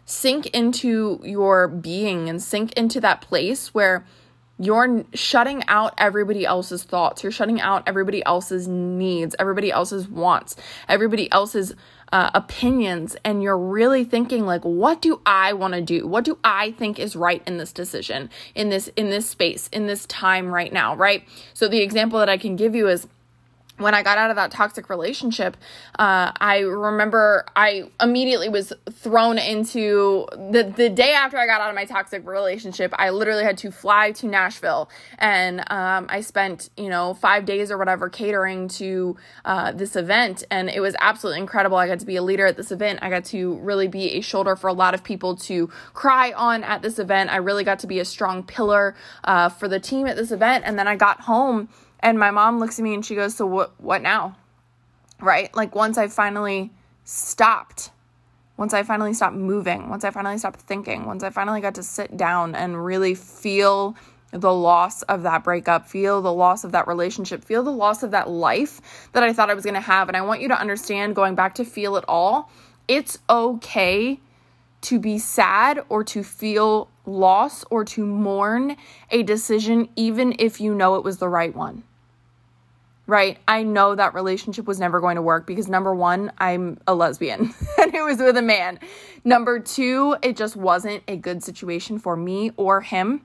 sink 0.07 0.47
into 0.47 1.21
your 1.23 1.69
being 1.69 2.29
and 2.29 2.43
sink 2.43 2.73
into 2.73 3.01
that 3.01 3.21
place 3.21 3.75
where 3.75 4.07
you're 4.59 5.05
shutting 5.15 5.65
out 5.67 5.95
everybody 5.99 6.47
else's 6.47 6.85
thoughts. 6.85 7.23
You're 7.23 7.33
shutting 7.33 7.61
out 7.61 7.83
everybody 7.87 8.25
else's 8.25 8.69
needs, 8.69 9.35
everybody 9.39 9.71
else's 9.73 10.09
wants, 10.09 10.57
everybody 10.89 11.31
else's 11.33 11.75
uh, 12.15 12.31
opinions 12.33 13.17
and 13.25 13.43
you're 13.43 13.59
really 13.59 14.05
thinking 14.05 14.47
like 14.47 14.63
what 14.63 15.03
do 15.03 15.21
i 15.27 15.53
want 15.53 15.75
to 15.75 15.81
do? 15.81 16.07
What 16.07 16.25
do 16.25 16.39
i 16.45 16.71
think 16.71 17.01
is 17.01 17.17
right 17.17 17.43
in 17.45 17.59
this 17.59 17.73
decision 17.73 18.31
in 18.55 18.69
this 18.69 18.87
in 18.95 19.11
this 19.11 19.29
space 19.29 19.67
in 19.73 19.89
this 19.89 20.07
time 20.07 20.55
right 20.55 20.73
now 20.73 20.95
right? 20.95 21.25
So 21.55 21.67
the 21.67 21.81
example 21.81 22.21
that 22.21 22.29
i 22.29 22.39
can 22.39 22.55
give 22.55 22.77
you 22.77 22.87
is 22.87 23.09
when 23.77 23.93
I 23.93 24.03
got 24.05 24.19
out 24.19 24.31
of 24.31 24.37
that 24.37 24.53
toxic 24.53 24.89
relationship, 24.89 25.57
uh, 25.99 26.31
I 26.41 26.61
remember 26.61 27.45
I 27.57 27.91
immediately 28.01 28.49
was 28.49 28.73
thrown 28.91 29.37
into 29.37 30.27
the 30.33 30.73
the 30.77 30.89
day 30.89 31.13
after 31.13 31.37
I 31.39 31.47
got 31.47 31.61
out 31.61 31.71
of 31.71 31.75
my 31.75 31.85
toxic 31.85 32.27
relationship. 32.27 32.95
I 32.97 33.11
literally 33.11 33.43
had 33.43 33.59
to 33.59 33.73
fly 33.73 34.13
to 34.13 34.27
Nashville, 34.27 34.89
and 35.19 35.61
um, 35.71 36.07
I 36.09 36.21
spent 36.21 36.71
you 36.77 36.89
know 36.89 37.15
five 37.15 37.47
days 37.47 37.73
or 37.73 37.79
whatever 37.79 38.09
catering 38.09 38.69
to 38.69 39.17
uh, 39.45 39.73
this 39.73 39.97
event, 39.97 40.45
and 40.53 40.71
it 40.71 40.81
was 40.81 40.95
absolutely 41.01 41.41
incredible. 41.41 41.77
I 41.77 41.89
got 41.89 41.99
to 41.99 42.07
be 42.07 42.17
a 42.17 42.23
leader 42.23 42.47
at 42.47 42.57
this 42.57 42.71
event. 42.71 43.01
I 43.03 43.11
got 43.11 43.25
to 43.27 43.57
really 43.57 43.89
be 43.89 44.13
a 44.13 44.21
shoulder 44.21 44.55
for 44.55 44.69
a 44.69 44.73
lot 44.73 44.95
of 44.95 45.03
people 45.03 45.35
to 45.37 45.67
cry 45.95 46.33
on 46.33 46.63
at 46.63 46.83
this 46.83 47.01
event. 47.01 47.31
I 47.31 47.37
really 47.37 47.65
got 47.65 47.81
to 47.81 47.89
be 47.89 47.99
a 47.99 48.05
strong 48.05 48.45
pillar 48.45 48.95
uh, 49.25 49.49
for 49.49 49.67
the 49.67 49.81
team 49.81 50.07
at 50.07 50.15
this 50.15 50.31
event, 50.31 50.63
and 50.65 50.79
then 50.79 50.87
I 50.87 50.95
got 50.95 51.23
home 51.23 51.69
and 52.05 52.19
my 52.19 52.31
mom 52.31 52.61
looks 52.61 52.79
at 52.79 52.83
me 52.83 52.95
and 52.95 53.05
she 53.05 53.17
goes, 53.17 53.35
"So 53.35 53.47
what 53.47 53.73
what 53.81 54.03
now?" 54.03 54.37
Right? 55.21 55.53
Like 55.57 55.75
once 55.75 55.97
I 55.99 56.07
finally 56.07 56.71
stopped, 57.03 57.91
once 58.59 58.75
I 58.75 58.83
finally 58.83 59.15
stopped 59.15 59.35
moving, 59.35 59.89
once 59.89 60.05
I 60.05 60.11
finally 60.11 60.39
stopped 60.39 60.61
thinking, 60.61 61.07
once 61.07 61.25
I 61.25 61.31
finally 61.31 61.63
got 61.63 61.75
to 61.77 61.83
sit 61.83 62.17
down 62.17 62.55
and 62.55 62.85
really 62.85 63.15
feel 63.15 63.97
the 64.33 64.53
loss 64.53 65.03
of 65.03 65.23
that 65.23 65.45
breakup, 65.45 65.89
feel 65.89 66.21
the 66.21 66.33
loss 66.33 66.63
of 66.63 66.73
that 66.73 66.87
relationship, 66.87 67.43
feel 67.43 67.63
the 67.63 67.73
loss 67.73 68.03
of 68.03 68.11
that 68.11 68.29
life 68.29 69.09
that 69.13 69.23
I 69.23 69.33
thought 69.33 69.49
I 69.49 69.55
was 69.55 69.65
going 69.65 69.75
to 69.75 69.81
have. 69.81 70.09
And 70.09 70.17
I 70.17 70.23
want 70.23 70.41
you 70.41 70.49
to 70.49 70.61
understand 70.61 71.15
going 71.15 71.35
back 71.35 71.55
to 71.55 71.65
feel 71.65 71.97
it 71.97 72.05
all, 72.07 72.51
it's 72.87 73.19
okay 73.31 74.21
to 74.83 74.99
be 74.99 75.19
sad 75.19 75.81
or 75.89 76.05
to 76.05 76.23
feel 76.23 76.91
loss 77.07 77.65
or 77.71 77.85
to 77.85 78.05
mourn 78.05 78.77
a 79.11 79.23
decision, 79.23 79.89
even 79.97 80.35
if 80.39 80.61
you 80.61 80.75
know 80.75 80.97
it 80.97 81.05
was 81.05 81.19
the 81.19 81.29
right 81.29 81.55
one 81.55 81.85
right? 83.07 83.39
I 83.47 83.63
know 83.63 83.95
that 83.95 84.15
relationship 84.15 84.67
was 84.67 84.81
never 84.81 85.01
going 85.01 85.17
to 85.17 85.23
work 85.23 85.47
because 85.47 85.69
number 85.69 85.95
one, 85.95 86.33
I'm 86.39 86.79
a 86.87 86.95
lesbian 86.95 87.55
and 87.79 87.95
it 87.95 88.03
was 88.03 88.19
with 88.19 88.37
a 88.37 88.43
man. 88.43 88.79
Number 89.25 89.61
two, 89.61 90.17
it 90.23 90.37
just 90.37 90.57
wasn't 90.57 91.03
a 91.07 91.17
good 91.17 91.43
situation 91.43 91.99
for 91.99 92.17
me 92.17 92.53
or 92.57 92.81
him, 92.81 93.23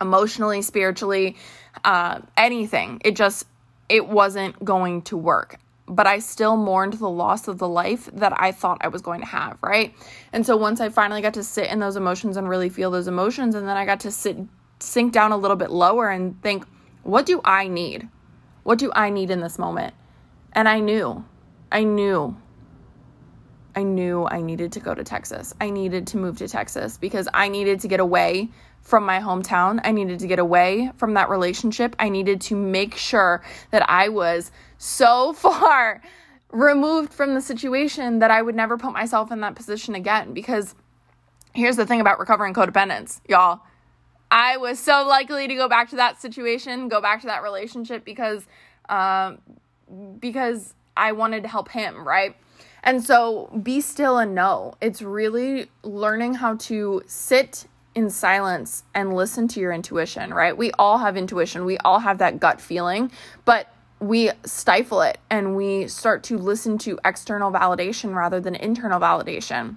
emotionally, 0.00 0.62
spiritually, 0.62 1.36
uh, 1.84 2.20
anything. 2.36 3.00
It 3.04 3.16
just, 3.16 3.44
it 3.88 4.08
wasn't 4.08 4.62
going 4.64 5.02
to 5.02 5.16
work. 5.16 5.58
But 5.86 6.06
I 6.06 6.20
still 6.20 6.56
mourned 6.56 6.94
the 6.94 7.10
loss 7.10 7.48
of 7.48 7.58
the 7.58 7.68
life 7.68 8.08
that 8.14 8.32
I 8.40 8.52
thought 8.52 8.78
I 8.80 8.88
was 8.88 9.02
going 9.02 9.20
to 9.20 9.26
have, 9.26 9.58
right? 9.62 9.94
And 10.32 10.46
so 10.46 10.56
once 10.56 10.80
I 10.80 10.88
finally 10.88 11.20
got 11.20 11.34
to 11.34 11.42
sit 11.42 11.66
in 11.70 11.80
those 11.80 11.96
emotions 11.96 12.36
and 12.36 12.48
really 12.48 12.70
feel 12.70 12.90
those 12.90 13.08
emotions, 13.08 13.54
and 13.54 13.68
then 13.68 13.76
I 13.76 13.84
got 13.84 14.00
to 14.00 14.10
sit, 14.10 14.38
sink 14.78 15.12
down 15.12 15.32
a 15.32 15.36
little 15.36 15.56
bit 15.56 15.70
lower 15.70 16.08
and 16.08 16.40
think, 16.40 16.64
what 17.02 17.26
do 17.26 17.40
I 17.44 17.66
need? 17.66 18.08
What 18.62 18.78
do 18.78 18.92
I 18.94 19.10
need 19.10 19.30
in 19.30 19.40
this 19.40 19.58
moment? 19.58 19.94
And 20.52 20.68
I 20.68 20.80
knew, 20.80 21.24
I 21.70 21.84
knew, 21.84 22.36
I 23.74 23.82
knew 23.82 24.26
I 24.26 24.42
needed 24.42 24.72
to 24.72 24.80
go 24.80 24.94
to 24.94 25.02
Texas. 25.02 25.54
I 25.60 25.70
needed 25.70 26.06
to 26.08 26.18
move 26.18 26.38
to 26.38 26.48
Texas 26.48 26.98
because 26.98 27.28
I 27.32 27.48
needed 27.48 27.80
to 27.80 27.88
get 27.88 28.00
away 28.00 28.50
from 28.82 29.04
my 29.04 29.20
hometown. 29.20 29.80
I 29.82 29.92
needed 29.92 30.20
to 30.20 30.26
get 30.26 30.38
away 30.38 30.92
from 30.96 31.14
that 31.14 31.30
relationship. 31.30 31.96
I 31.98 32.08
needed 32.08 32.40
to 32.42 32.56
make 32.56 32.96
sure 32.96 33.42
that 33.70 33.88
I 33.88 34.08
was 34.08 34.50
so 34.78 35.32
far 35.32 36.02
removed 36.50 37.14
from 37.14 37.34
the 37.34 37.40
situation 37.40 38.18
that 38.18 38.30
I 38.30 38.42
would 38.42 38.54
never 38.54 38.76
put 38.76 38.92
myself 38.92 39.32
in 39.32 39.40
that 39.40 39.54
position 39.54 39.94
again. 39.94 40.34
Because 40.34 40.74
here's 41.54 41.76
the 41.76 41.86
thing 41.86 42.00
about 42.00 42.18
recovering 42.18 42.54
codependence, 42.54 43.20
y'all 43.28 43.62
I 44.32 44.56
was 44.56 44.78
so 44.78 45.06
likely 45.06 45.46
to 45.46 45.54
go 45.54 45.68
back 45.68 45.90
to 45.90 45.96
that 45.96 46.18
situation, 46.20 46.88
go 46.88 47.02
back 47.02 47.20
to 47.20 47.26
that 47.26 47.42
relationship 47.42 48.02
because 48.02 48.46
um, 48.88 49.38
because 50.18 50.72
I 50.96 51.12
wanted 51.12 51.42
to 51.42 51.50
help 51.50 51.68
him, 51.68 52.08
right? 52.08 52.34
And 52.82 53.04
so 53.04 53.50
be 53.62 53.82
still 53.82 54.16
and 54.16 54.34
know. 54.34 54.74
It's 54.80 55.02
really 55.02 55.70
learning 55.82 56.34
how 56.34 56.56
to 56.56 57.02
sit 57.06 57.66
in 57.94 58.08
silence 58.08 58.84
and 58.94 59.14
listen 59.14 59.48
to 59.48 59.60
your 59.60 59.70
intuition, 59.70 60.32
right? 60.32 60.56
We 60.56 60.72
all 60.78 60.96
have 60.96 61.18
intuition. 61.18 61.66
We 61.66 61.76
all 61.78 61.98
have 61.98 62.16
that 62.18 62.40
gut 62.40 62.58
feeling, 62.58 63.12
but 63.44 63.68
we 64.00 64.30
stifle 64.46 65.02
it 65.02 65.18
and 65.28 65.54
we 65.54 65.88
start 65.88 66.22
to 66.24 66.38
listen 66.38 66.78
to 66.78 66.98
external 67.04 67.52
validation 67.52 68.14
rather 68.14 68.40
than 68.40 68.54
internal 68.54 68.98
validation. 68.98 69.76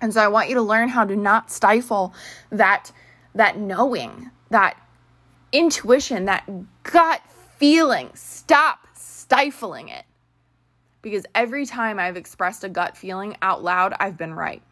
And 0.00 0.14
so 0.14 0.22
I 0.22 0.28
want 0.28 0.48
you 0.48 0.54
to 0.54 0.62
learn 0.62 0.88
how 0.88 1.04
to 1.04 1.14
not 1.14 1.50
stifle 1.50 2.14
that 2.50 2.90
that 3.34 3.58
knowing, 3.58 4.30
that 4.50 4.76
intuition, 5.52 6.26
that 6.26 6.48
gut 6.82 7.22
feeling. 7.58 8.10
Stop 8.14 8.86
stifling 8.94 9.88
it. 9.88 10.04
Because 11.00 11.26
every 11.34 11.66
time 11.66 11.98
I've 11.98 12.16
expressed 12.16 12.64
a 12.64 12.68
gut 12.68 12.96
feeling 12.96 13.36
out 13.42 13.62
loud, 13.62 13.94
I've 13.98 14.16
been 14.16 14.34
right. 14.34 14.62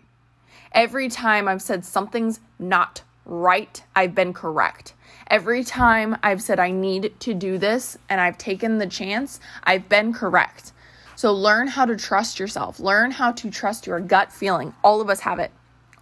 Every 0.72 1.08
time 1.08 1.48
I've 1.48 1.62
said 1.62 1.84
something's 1.84 2.40
not 2.58 3.02
right, 3.24 3.82
I've 3.96 4.14
been 4.14 4.32
correct. 4.32 4.94
Every 5.28 5.64
time 5.64 6.16
I've 6.22 6.42
said 6.42 6.60
I 6.60 6.70
need 6.70 7.18
to 7.20 7.34
do 7.34 7.58
this 7.58 7.98
and 8.08 8.20
I've 8.20 8.38
taken 8.38 8.78
the 8.78 8.86
chance, 8.86 9.40
I've 9.64 9.88
been 9.88 10.12
correct. 10.12 10.72
So 11.16 11.32
learn 11.32 11.66
how 11.66 11.84
to 11.84 11.96
trust 11.96 12.38
yourself. 12.38 12.80
Learn 12.80 13.10
how 13.10 13.32
to 13.32 13.50
trust 13.50 13.86
your 13.86 14.00
gut 14.00 14.32
feeling. 14.32 14.74
All 14.82 15.00
of 15.00 15.10
us 15.10 15.20
have 15.20 15.38
it. 15.38 15.50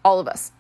All 0.05 0.21
of 0.21 0.29
us. 0.29 0.53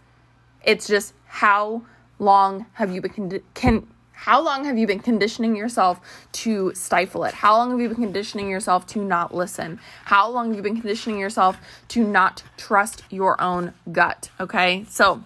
It's 0.68 0.86
just 0.86 1.14
how 1.24 1.80
long 2.18 2.66
have 2.74 2.92
you 2.92 3.00
been 3.00 3.12
con- 3.12 3.40
can 3.54 3.86
how 4.12 4.42
long 4.42 4.66
have 4.66 4.76
you 4.76 4.86
been 4.86 4.98
conditioning 4.98 5.56
yourself 5.56 5.98
to 6.32 6.74
stifle 6.74 7.24
it? 7.24 7.32
How 7.32 7.56
long 7.56 7.70
have 7.70 7.80
you 7.80 7.88
been 7.88 8.02
conditioning 8.02 8.50
yourself 8.50 8.86
to 8.88 9.02
not 9.02 9.34
listen? 9.34 9.80
How 10.04 10.28
long 10.28 10.48
have 10.48 10.56
you 10.56 10.62
been 10.62 10.78
conditioning 10.78 11.18
yourself 11.18 11.56
to 11.88 12.04
not 12.04 12.42
trust 12.58 13.02
your 13.08 13.40
own 13.40 13.72
gut? 13.92 14.28
Okay, 14.38 14.84
so 14.90 15.24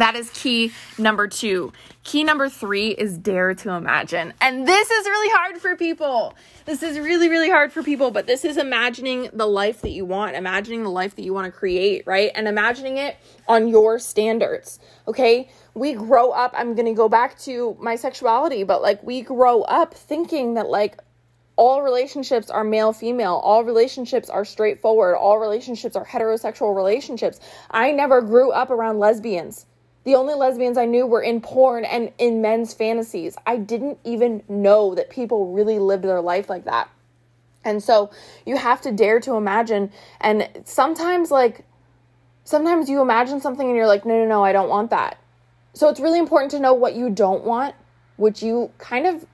that 0.00 0.14
is 0.14 0.30
key 0.30 0.72
number 0.98 1.28
two. 1.28 1.72
Key 2.04 2.22
number 2.22 2.48
three 2.48 2.90
is 2.90 3.18
dare 3.18 3.54
to 3.54 3.70
imagine. 3.70 4.32
And 4.40 4.66
this 4.66 4.90
is 4.90 5.06
really 5.06 5.30
hard 5.34 5.58
for 5.58 5.74
people. 5.74 6.34
This 6.64 6.82
is 6.82 6.98
really, 6.98 7.28
really 7.28 7.50
hard 7.50 7.72
for 7.72 7.82
people, 7.82 8.10
but 8.10 8.26
this 8.26 8.44
is 8.44 8.56
imagining 8.56 9.28
the 9.32 9.46
life 9.46 9.80
that 9.80 9.90
you 9.90 10.04
want, 10.04 10.36
imagining 10.36 10.84
the 10.84 10.90
life 10.90 11.16
that 11.16 11.22
you 11.22 11.32
want 11.34 11.46
to 11.46 11.52
create, 11.52 12.06
right? 12.06 12.30
And 12.34 12.46
imagining 12.46 12.98
it 12.98 13.16
on 13.48 13.68
your 13.68 13.98
standards, 13.98 14.78
okay? 15.08 15.48
We 15.74 15.94
grow 15.94 16.30
up, 16.30 16.54
I'm 16.56 16.74
going 16.74 16.86
to 16.86 16.94
go 16.94 17.08
back 17.08 17.38
to 17.40 17.76
my 17.80 17.96
sexuality, 17.96 18.62
but 18.62 18.82
like 18.82 19.02
we 19.02 19.22
grow 19.22 19.62
up 19.62 19.94
thinking 19.94 20.54
that 20.54 20.68
like 20.68 21.00
all 21.56 21.82
relationships 21.82 22.50
are 22.50 22.64
male 22.64 22.92
female 22.92 23.40
all 23.42 23.64
relationships 23.64 24.28
are 24.28 24.44
straightforward 24.44 25.16
all 25.16 25.38
relationships 25.38 25.96
are 25.96 26.04
heterosexual 26.04 26.76
relationships 26.76 27.40
i 27.70 27.90
never 27.90 28.20
grew 28.20 28.50
up 28.52 28.68
around 28.68 28.98
lesbians 28.98 29.64
the 30.06 30.14
only 30.14 30.34
lesbians 30.34 30.78
I 30.78 30.84
knew 30.84 31.04
were 31.04 31.20
in 31.20 31.40
porn 31.40 31.84
and 31.84 32.12
in 32.16 32.40
men's 32.40 32.72
fantasies. 32.72 33.36
I 33.44 33.56
didn't 33.56 33.98
even 34.04 34.44
know 34.48 34.94
that 34.94 35.10
people 35.10 35.52
really 35.52 35.80
lived 35.80 36.04
their 36.04 36.20
life 36.20 36.48
like 36.48 36.64
that. 36.66 36.88
And 37.64 37.82
so 37.82 38.10
you 38.46 38.56
have 38.56 38.80
to 38.82 38.92
dare 38.92 39.18
to 39.18 39.34
imagine. 39.34 39.90
And 40.20 40.48
sometimes, 40.64 41.32
like, 41.32 41.64
sometimes 42.44 42.88
you 42.88 43.02
imagine 43.02 43.40
something 43.40 43.66
and 43.66 43.76
you're 43.76 43.88
like, 43.88 44.06
no, 44.06 44.14
no, 44.14 44.28
no, 44.28 44.44
I 44.44 44.52
don't 44.52 44.68
want 44.68 44.90
that. 44.90 45.18
So 45.74 45.88
it's 45.88 45.98
really 45.98 46.20
important 46.20 46.52
to 46.52 46.60
know 46.60 46.72
what 46.72 46.94
you 46.94 47.10
don't 47.10 47.42
want, 47.42 47.74
which 48.16 48.44
you 48.44 48.70
kind 48.78 49.08
of 49.08 49.26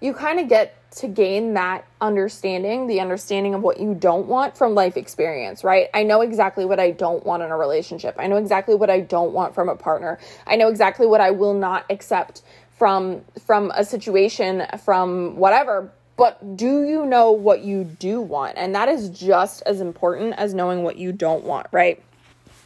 you 0.00 0.12
kind 0.12 0.40
of 0.40 0.48
get 0.48 0.76
to 0.96 1.08
gain 1.08 1.54
that 1.54 1.86
understanding, 2.00 2.86
the 2.86 3.00
understanding 3.00 3.54
of 3.54 3.62
what 3.62 3.78
you 3.78 3.94
don't 3.94 4.26
want 4.26 4.56
from 4.56 4.74
life 4.74 4.96
experience, 4.96 5.62
right? 5.62 5.88
I 5.92 6.02
know 6.02 6.22
exactly 6.22 6.64
what 6.64 6.80
I 6.80 6.90
don't 6.90 7.24
want 7.26 7.42
in 7.42 7.50
a 7.50 7.56
relationship. 7.56 8.16
I 8.18 8.26
know 8.26 8.36
exactly 8.36 8.74
what 8.74 8.88
I 8.88 9.00
don't 9.00 9.32
want 9.32 9.54
from 9.54 9.68
a 9.68 9.76
partner. 9.76 10.18
I 10.46 10.56
know 10.56 10.68
exactly 10.68 11.06
what 11.06 11.20
I 11.20 11.30
will 11.30 11.54
not 11.54 11.84
accept 11.90 12.42
from 12.78 13.22
from 13.44 13.72
a 13.74 13.84
situation 13.84 14.64
from 14.84 15.36
whatever. 15.36 15.92
But 16.16 16.56
do 16.56 16.82
you 16.82 17.06
know 17.06 17.30
what 17.30 17.60
you 17.60 17.84
do 17.84 18.20
want? 18.20 18.54
And 18.56 18.74
that 18.74 18.88
is 18.88 19.08
just 19.08 19.62
as 19.66 19.80
important 19.80 20.34
as 20.34 20.52
knowing 20.52 20.82
what 20.82 20.96
you 20.96 21.12
don't 21.12 21.44
want, 21.44 21.68
right? 21.70 22.02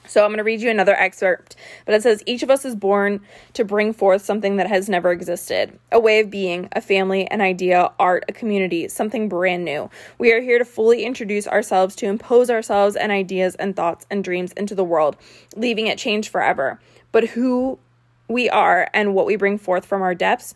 So 0.06 0.24
I'm 0.24 0.30
going 0.30 0.38
to 0.38 0.44
read 0.44 0.60
you 0.60 0.68
another 0.68 0.94
excerpt, 0.94 1.54
but 1.86 1.94
it 1.94 2.02
says 2.02 2.22
each 2.26 2.42
of 2.42 2.50
us 2.50 2.64
is 2.64 2.74
born 2.74 3.20
to 3.52 3.64
bring 3.64 3.92
forth 3.92 4.22
something 4.22 4.56
that 4.56 4.66
has 4.66 4.88
never 4.88 5.12
existed 5.12 5.78
a 5.92 6.00
way 6.00 6.20
of 6.20 6.28
being, 6.30 6.68
a 6.72 6.80
family, 6.80 7.26
an 7.28 7.40
idea, 7.40 7.90
art, 8.00 8.24
a 8.28 8.32
community, 8.32 8.88
something 8.88 9.28
brand 9.28 9.64
new. 9.64 9.88
We 10.18 10.32
are 10.32 10.40
here 10.40 10.58
to 10.58 10.64
fully 10.64 11.04
introduce 11.04 11.46
ourselves, 11.46 11.94
to 11.96 12.06
impose 12.06 12.50
ourselves 12.50 12.96
and 12.96 13.12
ideas 13.12 13.54
and 13.54 13.76
thoughts 13.76 14.06
and 14.10 14.24
dreams 14.24 14.52
into 14.52 14.74
the 14.74 14.84
world, 14.84 15.16
leaving 15.54 15.86
it 15.86 15.98
changed 15.98 16.30
forever. 16.30 16.80
But 17.12 17.28
who 17.28 17.78
we 18.28 18.50
are 18.50 18.88
and 18.92 19.14
what 19.14 19.26
we 19.26 19.36
bring 19.36 19.56
forth 19.56 19.86
from 19.86 20.02
our 20.02 20.14
depths, 20.14 20.52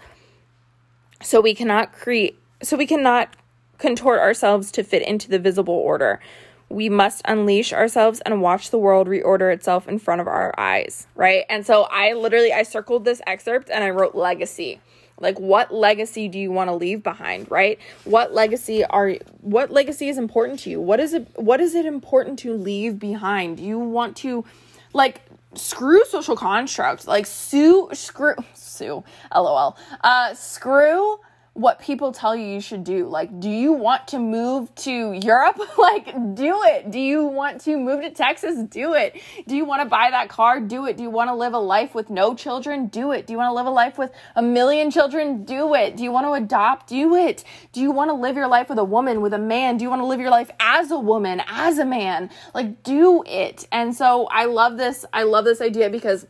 so 1.22 1.40
we 1.40 1.54
cannot 1.54 1.92
create, 1.92 2.36
so 2.62 2.76
we 2.76 2.86
cannot 2.86 3.36
contort 3.78 4.20
ourselves 4.20 4.70
to 4.72 4.82
fit 4.82 5.02
into 5.02 5.28
the 5.28 5.38
visible 5.38 5.74
order 5.74 6.18
we 6.68 6.88
must 6.88 7.22
unleash 7.26 7.72
ourselves 7.72 8.20
and 8.20 8.42
watch 8.42 8.70
the 8.70 8.78
world 8.78 9.06
reorder 9.06 9.52
itself 9.52 9.86
in 9.86 9.98
front 9.98 10.20
of 10.20 10.26
our 10.26 10.52
eyes, 10.58 11.06
right? 11.14 11.44
And 11.48 11.64
so 11.64 11.84
I 11.84 12.12
literally 12.14 12.52
I 12.52 12.64
circled 12.64 13.04
this 13.04 13.20
excerpt 13.26 13.70
and 13.70 13.84
I 13.84 13.90
wrote 13.90 14.14
legacy. 14.14 14.80
Like 15.18 15.38
what 15.38 15.72
legacy 15.72 16.28
do 16.28 16.38
you 16.38 16.50
want 16.50 16.68
to 16.68 16.74
leave 16.74 17.02
behind, 17.02 17.50
right? 17.50 17.78
What 18.04 18.34
legacy 18.34 18.84
are 18.84 19.14
what 19.40 19.70
legacy 19.70 20.08
is 20.08 20.18
important 20.18 20.60
to 20.60 20.70
you? 20.70 20.80
What 20.80 21.00
is 21.00 21.14
it 21.14 21.28
what 21.36 21.60
is 21.60 21.74
it 21.74 21.86
important 21.86 22.38
to 22.40 22.54
leave 22.54 22.98
behind? 22.98 23.58
You 23.60 23.78
want 23.78 24.16
to 24.18 24.44
like 24.92 25.22
screw 25.54 26.04
social 26.04 26.36
construct. 26.36 27.06
Like 27.06 27.26
sue 27.26 27.88
screw 27.92 28.34
sue 28.54 29.04
lol. 29.34 29.78
Uh 30.02 30.34
screw 30.34 31.18
what 31.56 31.80
people 31.80 32.12
tell 32.12 32.36
you 32.36 32.46
you 32.46 32.60
should 32.60 32.84
do. 32.84 33.08
Like, 33.08 33.40
do 33.40 33.48
you 33.48 33.72
want 33.72 34.08
to 34.08 34.18
move 34.18 34.74
to 34.76 35.12
Europe? 35.12 35.58
like, 35.78 36.12
do 36.34 36.60
it. 36.64 36.90
Do 36.90 37.00
you 37.00 37.24
want 37.24 37.62
to 37.62 37.78
move 37.78 38.02
to 38.02 38.10
Texas? 38.10 38.62
Do 38.68 38.92
it. 38.92 39.20
Do 39.48 39.56
you 39.56 39.64
want 39.64 39.82
to 39.82 39.88
buy 39.88 40.10
that 40.10 40.28
car? 40.28 40.60
Do 40.60 40.84
it. 40.84 40.98
Do 40.98 41.02
you 41.02 41.08
want 41.08 41.28
to 41.28 41.34
live 41.34 41.54
a 41.54 41.58
life 41.58 41.94
with 41.94 42.10
no 42.10 42.34
children? 42.34 42.88
Do 42.88 43.12
it. 43.12 43.26
Do 43.26 43.32
you 43.32 43.38
want 43.38 43.48
to 43.48 43.54
live 43.54 43.66
a 43.66 43.70
life 43.70 43.96
with 43.96 44.10
a 44.34 44.42
million 44.42 44.90
children? 44.90 45.44
Do 45.44 45.74
it. 45.74 45.96
Do 45.96 46.02
you 46.04 46.12
want 46.12 46.26
to 46.26 46.32
adopt? 46.32 46.88
Do 46.88 47.14
it. 47.16 47.42
Do 47.72 47.80
you 47.80 47.90
want 47.90 48.10
to 48.10 48.14
live 48.14 48.36
your 48.36 48.48
life 48.48 48.68
with 48.68 48.78
a 48.78 48.84
woman, 48.84 49.22
with 49.22 49.32
a 49.32 49.38
man? 49.38 49.78
Do 49.78 49.84
you 49.84 49.88
want 49.90 50.02
to 50.02 50.06
live 50.06 50.20
your 50.20 50.30
life 50.30 50.50
as 50.60 50.90
a 50.90 50.98
woman, 50.98 51.40
as 51.48 51.78
a 51.78 51.86
man? 51.86 52.28
Like, 52.54 52.82
do 52.82 53.24
it. 53.26 53.66
And 53.72 53.96
so 53.96 54.26
I 54.26 54.44
love 54.44 54.76
this. 54.76 55.06
I 55.10 55.22
love 55.22 55.46
this 55.46 55.62
idea 55.62 55.88
because 55.88 56.26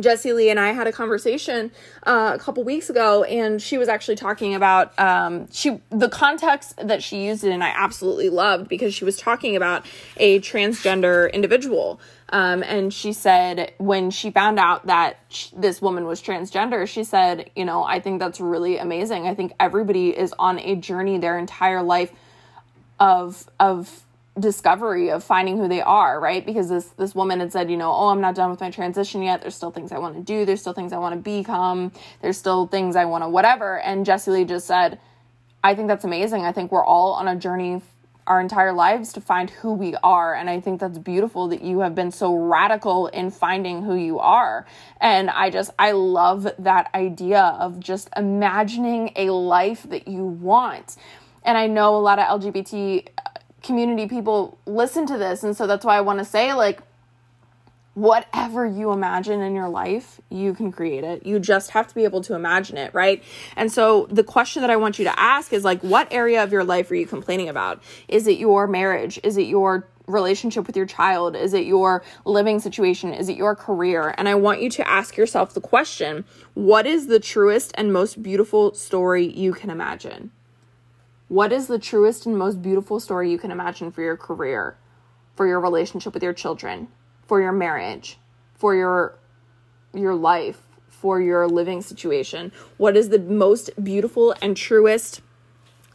Jessie 0.00 0.32
Lee 0.32 0.48
and 0.48 0.58
I 0.58 0.72
had 0.72 0.86
a 0.86 0.92
conversation 0.92 1.70
uh, 2.04 2.32
a 2.34 2.38
couple 2.38 2.64
weeks 2.64 2.88
ago, 2.88 3.24
and 3.24 3.60
she 3.60 3.76
was 3.76 3.88
actually 3.88 4.16
talking 4.16 4.54
about 4.54 4.98
um, 4.98 5.50
she 5.52 5.80
the 5.90 6.08
context 6.08 6.74
that 6.78 7.02
she 7.02 7.26
used 7.26 7.44
it 7.44 7.50
in. 7.50 7.60
I 7.60 7.72
absolutely 7.76 8.30
loved 8.30 8.68
because 8.68 8.94
she 8.94 9.04
was 9.04 9.18
talking 9.18 9.54
about 9.54 9.84
a 10.16 10.40
transgender 10.40 11.30
individual, 11.32 12.00
um, 12.30 12.62
and 12.62 12.92
she 12.92 13.12
said 13.12 13.72
when 13.76 14.10
she 14.10 14.30
found 14.30 14.58
out 14.58 14.86
that 14.86 15.18
this 15.54 15.82
woman 15.82 16.06
was 16.06 16.22
transgender, 16.22 16.88
she 16.88 17.04
said, 17.04 17.50
"You 17.54 17.66
know, 17.66 17.84
I 17.84 18.00
think 18.00 18.18
that's 18.18 18.40
really 18.40 18.78
amazing. 18.78 19.26
I 19.26 19.34
think 19.34 19.52
everybody 19.60 20.16
is 20.16 20.32
on 20.38 20.58
a 20.58 20.74
journey 20.74 21.18
their 21.18 21.38
entire 21.38 21.82
life 21.82 22.12
of 22.98 23.46
of." 23.60 24.04
Discovery 24.38 25.10
of 25.10 25.22
finding 25.22 25.58
who 25.58 25.68
they 25.68 25.82
are, 25.82 26.18
right? 26.18 26.44
Because 26.44 26.68
this 26.68 26.86
this 26.96 27.14
woman 27.14 27.40
had 27.40 27.52
said, 27.52 27.70
you 27.70 27.76
know, 27.76 27.92
oh, 27.92 28.08
I'm 28.08 28.20
not 28.20 28.34
done 28.34 28.50
with 28.50 28.60
my 28.60 28.70
transition 28.70 29.22
yet. 29.22 29.42
There's 29.42 29.54
still 29.54 29.70
things 29.70 29.92
I 29.92 29.98
want 29.98 30.16
to 30.16 30.22
do. 30.22 30.44
There's 30.44 30.60
still 30.60 30.72
things 30.72 30.92
I 30.92 30.98
want 30.98 31.14
to 31.14 31.20
become. 31.20 31.92
There's 32.22 32.38
still 32.38 32.66
things 32.66 32.96
I 32.96 33.04
want 33.04 33.24
to 33.24 33.28
whatever. 33.28 33.80
And 33.80 34.06
Jesse 34.06 34.30
Lee 34.30 34.44
just 34.44 34.66
said, 34.66 34.98
I 35.62 35.74
think 35.74 35.88
that's 35.88 36.04
amazing. 36.04 36.44
I 36.44 36.52
think 36.52 36.72
we're 36.72 36.84
all 36.84 37.12
on 37.12 37.28
a 37.28 37.36
journey 37.36 37.82
our 38.26 38.40
entire 38.40 38.72
lives 38.72 39.12
to 39.12 39.20
find 39.20 39.50
who 39.50 39.72
we 39.72 39.96
are. 39.96 40.34
And 40.34 40.48
I 40.48 40.60
think 40.60 40.80
that's 40.80 40.98
beautiful 40.98 41.48
that 41.48 41.62
you 41.62 41.80
have 41.80 41.94
been 41.94 42.10
so 42.10 42.34
radical 42.34 43.08
in 43.08 43.30
finding 43.30 43.82
who 43.82 43.94
you 43.94 44.20
are. 44.20 44.64
And 45.00 45.28
I 45.28 45.50
just, 45.50 45.72
I 45.78 45.92
love 45.92 46.48
that 46.60 46.90
idea 46.94 47.40
of 47.40 47.80
just 47.80 48.08
imagining 48.16 49.12
a 49.16 49.30
life 49.30 49.82
that 49.88 50.06
you 50.06 50.24
want. 50.24 50.96
And 51.44 51.58
I 51.58 51.66
know 51.66 51.96
a 51.96 51.98
lot 51.98 52.20
of 52.20 52.40
LGBT 52.40 53.08
community 53.62 54.06
people 54.06 54.58
listen 54.66 55.06
to 55.06 55.18
this. 55.18 55.42
And 55.42 55.56
so 55.56 55.66
that's 55.66 55.84
why 55.84 55.96
I 55.96 56.00
want 56.00 56.18
to 56.18 56.24
say, 56.24 56.52
like, 56.52 56.80
whatever 57.94 58.66
you 58.66 58.90
imagine 58.90 59.40
in 59.42 59.54
your 59.54 59.68
life, 59.68 60.20
you 60.30 60.54
can 60.54 60.72
create 60.72 61.04
it. 61.04 61.26
You 61.26 61.38
just 61.38 61.70
have 61.72 61.86
to 61.88 61.94
be 61.94 62.04
able 62.04 62.22
to 62.22 62.34
imagine 62.34 62.78
it, 62.78 62.94
right? 62.94 63.22
And 63.54 63.70
so 63.70 64.06
the 64.10 64.24
question 64.24 64.62
that 64.62 64.70
I 64.70 64.76
want 64.76 64.98
you 64.98 65.04
to 65.04 65.20
ask 65.20 65.52
is 65.52 65.62
like 65.62 65.82
what 65.82 66.08
area 66.10 66.42
of 66.42 66.52
your 66.52 66.64
life 66.64 66.90
are 66.90 66.94
you 66.94 67.06
complaining 67.06 67.48
about? 67.50 67.82
Is 68.08 68.26
it 68.26 68.38
your 68.38 68.66
marriage? 68.66 69.20
Is 69.22 69.36
it 69.36 69.46
your 69.46 69.88
relationship 70.06 70.66
with 70.66 70.76
your 70.76 70.86
child? 70.86 71.36
Is 71.36 71.52
it 71.52 71.66
your 71.66 72.02
living 72.24 72.60
situation? 72.60 73.12
Is 73.12 73.28
it 73.28 73.36
your 73.36 73.54
career? 73.54 74.14
And 74.16 74.28
I 74.28 74.36
want 74.36 74.62
you 74.62 74.70
to 74.70 74.88
ask 74.88 75.16
yourself 75.16 75.52
the 75.52 75.60
question, 75.60 76.24
what 76.54 76.86
is 76.86 77.08
the 77.08 77.20
truest 77.20 77.72
and 77.74 77.92
most 77.92 78.22
beautiful 78.22 78.72
story 78.74 79.26
you 79.26 79.52
can 79.52 79.68
imagine? 79.68 80.32
What 81.32 81.50
is 81.50 81.66
the 81.66 81.78
truest 81.78 82.26
and 82.26 82.36
most 82.36 82.60
beautiful 82.60 83.00
story 83.00 83.30
you 83.30 83.38
can 83.38 83.50
imagine 83.50 83.90
for 83.90 84.02
your 84.02 84.18
career, 84.18 84.76
for 85.34 85.46
your 85.46 85.60
relationship 85.60 86.12
with 86.12 86.22
your 86.22 86.34
children, 86.34 86.88
for 87.26 87.40
your 87.40 87.52
marriage, 87.52 88.18
for 88.54 88.74
your 88.74 89.18
your 89.94 90.14
life, 90.14 90.60
for 90.88 91.22
your 91.22 91.48
living 91.48 91.80
situation? 91.80 92.52
What 92.76 92.98
is 92.98 93.08
the 93.08 93.18
most 93.18 93.70
beautiful 93.82 94.34
and 94.42 94.54
truest 94.54 95.22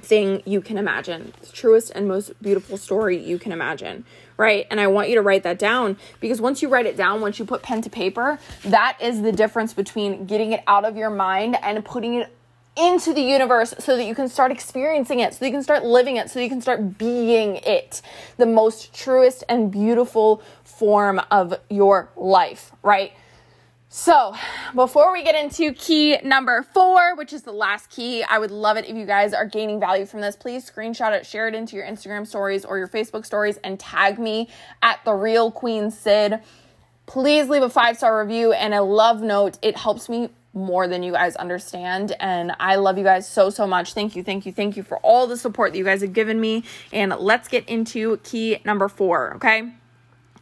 thing 0.02 0.41
you 0.43 0.60
can 0.60 0.76
imagine? 0.76 1.34
The 1.41 1.52
truest 1.52 1.91
and 1.93 2.08
most 2.08 2.41
beautiful 2.41 2.76
story 2.76 3.23
you 3.23 3.38
can 3.38 3.52
imagine, 3.52 4.06
right? 4.38 4.65
And 4.71 4.82
I 4.82 4.88
want 4.88 5.10
you 5.10 5.15
to 5.17 5.21
write 5.21 5.43
that 5.43 5.60
down 5.60 5.97
because 6.19 6.41
once 6.41 6.63
you 6.63 6.67
write 6.67 6.88
it 6.88 6.97
down, 6.97 7.21
once 7.21 7.38
you 7.38 7.45
put 7.45 7.62
pen 7.62 7.84
to 7.84 7.91
paper, 7.91 8.39
that 8.63 8.97
is 9.00 9.21
the 9.21 9.32
difference 9.32 9.71
between 9.71 10.26
getting 10.26 10.54
it 10.54 10.63
out 10.65 10.84
of 10.84 10.97
your 10.97 11.12
mind 11.12 11.58
and 11.62 11.86
putting 11.86 12.15
it 12.15 12.37
into 12.78 13.13
the 13.13 13.22
universe 13.22 13.74
so 13.80 13.98
that 13.98 14.06
you 14.06 14.16
can 14.16 14.30
start 14.30 14.52
experiencing 14.52 15.20
it, 15.20 15.34
so 15.34 15.46
you 15.46 15.52
can 15.52 15.63
start 15.63 15.84
living 15.84 16.18
it, 16.18 16.30
so 16.30 16.40
you 16.40 16.50
can 16.50 16.62
start 16.62 16.98
being 16.98 17.58
it. 17.58 18.02
The 18.38 18.46
most 18.46 18.94
truest 18.94 19.44
and 19.50 19.72
beautiful 19.72 20.42
form 20.63 21.20
of 21.32 21.56
your 21.70 22.10
life, 22.16 22.72
right? 22.84 23.13
So, 23.90 24.36
before 24.76 25.13
we 25.13 25.24
get 25.24 25.34
into 25.34 25.74
key 25.74 26.18
number 26.22 26.62
four, 26.62 27.16
which 27.16 27.32
is 27.32 27.44
the 27.44 27.54
last 27.54 27.90
key, 27.90 28.22
I 28.22 28.38
would 28.38 28.52
love 28.52 28.76
it 28.76 28.86
if 28.86 28.98
you 28.98 29.06
guys 29.06 29.34
are 29.34 29.46
gaining 29.46 29.80
value 29.80 30.06
from 30.06 30.20
this. 30.20 30.36
Please 30.36 30.70
screenshot 30.70 31.13
it, 31.13 31.26
share 31.26 31.48
it 31.48 31.56
into 31.56 31.78
your 31.78 31.86
Instagram 31.86 32.28
stories 32.28 32.66
or 32.66 32.78
your 32.78 32.90
Facebook 32.90 33.26
stories, 33.26 33.58
and 33.63 33.80
tag 33.80 34.20
me 34.20 34.50
at 34.84 35.00
the 35.06 35.13
real 35.13 35.52
Queen 35.52 35.90
Syd. 35.90 36.42
Please 37.06 37.48
leave 37.48 37.63
a 37.63 37.70
five 37.70 37.96
star 37.96 38.22
review 38.22 38.52
and 38.52 38.74
a 38.74 38.82
love 38.82 39.22
note. 39.22 39.58
It 39.62 39.78
helps 39.78 40.10
me 40.10 40.30
more 40.58 40.88
than 40.88 41.04
you 41.04 41.13
guys 41.13 41.36
understand. 41.36 42.15
And 42.20 42.52
I 42.60 42.76
love 42.76 42.98
you 42.98 43.04
guys 43.04 43.30
so, 43.30 43.50
so 43.50 43.67
much. 43.67 43.93
Thank 43.93 44.15
you, 44.15 44.24
thank 44.24 44.46
you, 44.46 44.52
thank 44.52 44.76
you 44.76 44.84
for 44.84 44.98
all 44.98 45.28
the 45.28 45.38
support 45.38 45.72
that 45.72 45.78
you 45.78 45.86
guys 45.86 46.02
have 46.02 46.13
given 46.13 46.41
me. 46.41 46.63
And 46.91 47.13
let's 47.17 47.48
get 47.48 47.67
into 47.70 48.17
key 48.17 48.60
number 48.65 48.88
four, 48.89 49.36
okay? 49.36 49.72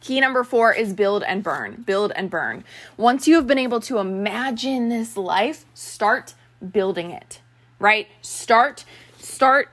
Key 0.00 0.20
number 0.20 0.44
four 0.44 0.72
is 0.72 0.92
build 0.92 1.22
and 1.22 1.42
burn. 1.42 1.82
Build 1.82 2.12
and 2.16 2.30
burn. 2.30 2.64
Once 2.96 3.28
you 3.28 3.34
have 3.36 3.46
been 3.46 3.58
able 3.58 3.80
to 3.80 3.98
imagine 3.98 4.88
this 4.88 5.16
life, 5.16 5.64
start 5.74 6.34
building 6.72 7.10
it, 7.10 7.40
right? 7.78 8.08
Start, 8.22 8.84
start 9.18 9.68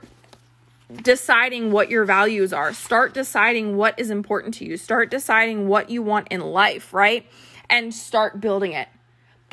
deciding 1.02 1.72
what 1.72 1.90
your 1.90 2.04
values 2.04 2.52
are. 2.52 2.72
Start 2.72 3.14
deciding 3.14 3.76
what 3.76 3.98
is 3.98 4.10
important 4.10 4.54
to 4.54 4.64
you. 4.64 4.76
Start 4.76 5.10
deciding 5.10 5.68
what 5.68 5.90
you 5.90 6.02
want 6.02 6.28
in 6.28 6.40
life, 6.40 6.92
right? 6.92 7.26
And 7.70 7.94
start 7.94 8.40
building 8.40 8.72
it 8.72 8.88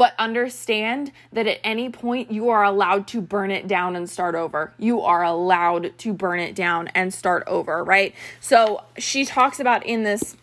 but 0.02 0.16
understand 0.18 1.12
that 1.32 1.46
at 1.46 1.60
any 1.64 1.88
point 1.88 2.32
you 2.32 2.50
are 2.50 2.64
allowed 2.64 3.06
to 3.06 3.22
burn 3.22 3.52
it 3.52 3.68
down 3.68 3.96
and 3.96 4.10
start 4.10 4.34
over. 4.34 4.74
You 4.80 5.02
are 5.02 5.24
allowed 5.24 5.96
to 6.00 6.12
burn 6.12 6.40
it 6.40 6.56
down 6.56 6.88
and 6.96 7.14
start 7.14 7.44
over, 7.46 7.84
right? 7.84 8.16
So 8.40 8.84
she 8.98 9.26
talks 9.26 9.60
about 9.60 9.86
in 9.86 10.02
this 10.02 10.36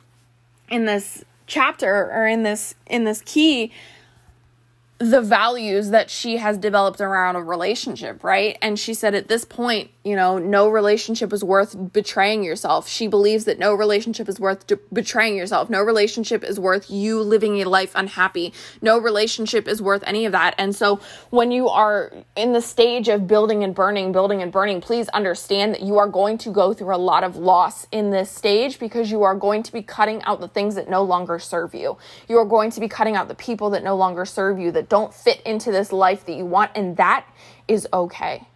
in 0.68 0.84
this 0.84 1.24
chapter 1.48 2.08
or 2.12 2.28
in 2.28 2.44
this 2.44 2.76
in 2.86 3.02
this 3.02 3.20
key 3.22 3.72
the 4.98 5.20
values 5.20 5.90
that 5.90 6.10
she 6.10 6.38
has 6.38 6.58
developed 6.58 7.00
around 7.00 7.36
a 7.36 7.42
relationship, 7.42 8.24
right? 8.24 8.58
And 8.60 8.76
she 8.76 8.94
said 8.94 9.14
at 9.14 9.28
this 9.28 9.44
point, 9.44 9.90
you 10.02 10.16
know, 10.16 10.38
no 10.38 10.68
relationship 10.68 11.32
is 11.32 11.44
worth 11.44 11.92
betraying 11.92 12.42
yourself. 12.42 12.88
She 12.88 13.06
believes 13.06 13.44
that 13.44 13.60
no 13.60 13.74
relationship 13.74 14.28
is 14.28 14.40
worth 14.40 14.66
de- 14.66 14.78
betraying 14.92 15.36
yourself. 15.36 15.70
No 15.70 15.82
relationship 15.82 16.42
is 16.42 16.58
worth 16.58 16.90
you 16.90 17.20
living 17.20 17.60
a 17.60 17.64
life 17.68 17.92
unhappy. 17.94 18.52
No 18.82 18.98
relationship 18.98 19.68
is 19.68 19.80
worth 19.80 20.02
any 20.04 20.24
of 20.24 20.32
that. 20.32 20.56
And 20.58 20.74
so 20.74 20.98
when 21.30 21.52
you 21.52 21.68
are 21.68 22.12
in 22.34 22.52
the 22.52 22.62
stage 22.62 23.06
of 23.08 23.28
building 23.28 23.62
and 23.62 23.76
burning, 23.76 24.10
building 24.10 24.42
and 24.42 24.50
burning, 24.50 24.80
please 24.80 25.08
understand 25.10 25.74
that 25.74 25.82
you 25.82 25.98
are 25.98 26.08
going 26.08 26.38
to 26.38 26.50
go 26.50 26.72
through 26.74 26.94
a 26.94 26.98
lot 26.98 27.22
of 27.22 27.36
loss 27.36 27.86
in 27.92 28.10
this 28.10 28.32
stage 28.32 28.80
because 28.80 29.12
you 29.12 29.22
are 29.22 29.36
going 29.36 29.62
to 29.62 29.72
be 29.72 29.82
cutting 29.82 30.22
out 30.22 30.40
the 30.40 30.48
things 30.48 30.74
that 30.74 30.88
no 30.90 31.04
longer 31.04 31.38
serve 31.38 31.72
you. 31.72 31.98
You 32.28 32.38
are 32.38 32.46
going 32.46 32.72
to 32.72 32.80
be 32.80 32.88
cutting 32.88 33.14
out 33.14 33.28
the 33.28 33.36
people 33.36 33.70
that 33.70 33.84
no 33.84 33.94
longer 33.94 34.24
serve 34.24 34.58
you, 34.58 34.72
don't 34.88 35.14
fit 35.14 35.40
into 35.42 35.70
this 35.70 35.92
life 35.92 36.24
that 36.26 36.34
you 36.34 36.46
want. 36.46 36.72
And 36.74 36.96
that 36.96 37.26
is 37.66 37.86
okay. 37.92 38.46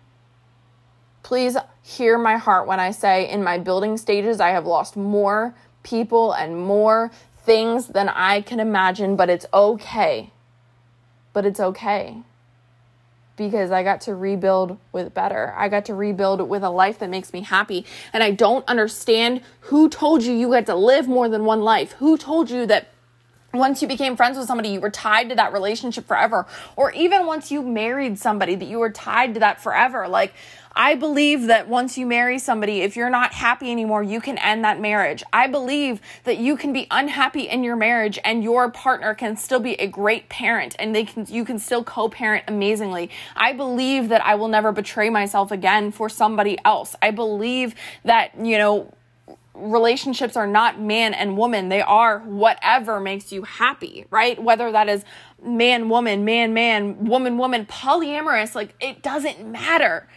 Please 1.23 1.57
hear 1.83 2.19
my 2.19 2.37
heart 2.37 2.67
when 2.67 2.81
I 2.81 2.91
say 2.91 3.29
in 3.29 3.43
my 3.43 3.59
building 3.59 3.97
stages, 3.97 4.41
I 4.41 4.51
have 4.51 4.67
lost 4.67 4.97
more 4.97 5.55
people 5.83 6.33
and 6.33 6.57
more 6.57 7.11
things 7.45 7.89
than 7.89 8.09
I 8.09 8.41
can 8.41 8.61
imagine, 8.61 9.17
but 9.17 9.29
it's 9.29 9.47
okay. 9.53 10.31
But 11.33 11.47
it's 11.47 11.61
okay 11.61 12.23
because 13.37 13.71
I 13.71 13.83
got 13.83 14.03
to 14.03 14.15
rebuild 14.15 14.79
with 14.93 15.15
better. 15.15 15.55
I 15.57 15.69
got 15.69 15.87
to 15.87 15.95
rebuild 15.95 16.49
with 16.49 16.63
a 16.63 16.71
life 16.71 16.99
that 16.99 17.11
makes 17.11 17.33
me 17.33 17.41
happy. 17.43 17.87
And 18.13 18.23
I 18.23 18.31
don't 18.31 18.67
understand 18.69 19.43
who 19.63 19.89
told 19.89 20.23
you 20.23 20.33
you 20.33 20.53
had 20.53 20.67
to 20.67 20.75
live 20.75 21.09
more 21.09 21.29
than 21.29 21.45
one 21.45 21.63
life. 21.63 21.93
Who 21.93 22.17
told 22.19 22.51
you 22.51 22.67
that 22.67 22.92
once 23.53 23.83
you 23.83 23.89
became 23.89 24.17
friends 24.17 24.39
with 24.39 24.47
somebody, 24.47 24.71
you 24.71 24.81
were 24.81 24.91
tied 24.91 25.29
to 25.29 25.35
that 25.35 25.53
relationship 25.53 26.07
forever. 26.07 26.47
Or 26.77 26.93
even 26.93 27.27
once 27.27 27.51
you 27.51 27.63
married 27.63 28.19
somebody, 28.19 28.55
that 28.55 28.67
you 28.67 28.79
were 28.79 28.91
tied 28.91 29.35
to 29.35 29.41
that 29.41 29.63
forever. 29.63 30.09
Like, 30.09 30.35
I 30.75 30.95
believe 30.95 31.49
that 31.49 31.69
once 31.69 31.99
you 31.99 32.07
marry 32.07 32.39
somebody, 32.39 32.81
if 32.81 32.97
you're 32.97 33.11
not 33.11 33.35
happy 33.35 33.71
anymore, 33.71 34.03
you 34.03 34.21
can 34.21 34.39
end 34.39 34.65
that 34.65 34.81
marriage. 34.81 35.23
I 35.33 35.47
believe 35.47 36.01
that 36.25 36.39
you 36.39 36.57
can 36.57 36.73
be 36.73 36.87
unhappy 36.91 37.43
in 37.43 37.63
your 37.63 37.77
marriage 37.77 38.19
and 38.25 38.43
your 38.43 38.71
partner 38.71 39.15
can 39.15 39.37
still 39.37 39.61
be 39.61 39.75
a 39.75 39.87
great 39.87 40.29
parent 40.31 40.75
and 40.79 40.95
they 40.95 41.05
can 41.05 41.27
you 41.29 41.45
can 41.45 41.59
still 41.59 41.85
co-parent 41.85 42.45
amazingly. 42.49 43.11
I 43.37 43.53
believe 43.53 44.09
that 44.09 44.25
I 44.25 44.35
will 44.35 44.49
never 44.49 44.73
betray 44.73 45.11
myself 45.11 45.51
again 45.51 45.93
for 45.93 46.09
somebody 46.09 46.59
else. 46.65 46.97
I 47.03 47.11
believe 47.11 47.75
that, 48.05 48.33
you 48.39 48.57
know, 48.57 48.95
relationships 49.55 50.37
are 50.37 50.47
not 50.47 50.81
man 50.81 51.15
and 51.15 51.37
woman. 51.37 51.69
They 51.69 51.83
are 51.83 52.21
whatever 52.21 53.01
makes 53.01 53.33
you 53.33 53.43
happy, 53.43 54.07
right? 54.11 54.43
Whether 54.43 54.73
that 54.73 54.89
is 54.89 55.05
man, 55.43 55.89
woman, 55.89 56.25
man, 56.25 56.55
man, 56.55 57.05
woman, 57.05 57.37
woman, 57.37 57.67
polyamorous, 57.67 58.55
like 58.55 58.75
it 58.81 59.03
doesn't 59.03 59.45
matter. 59.45 60.09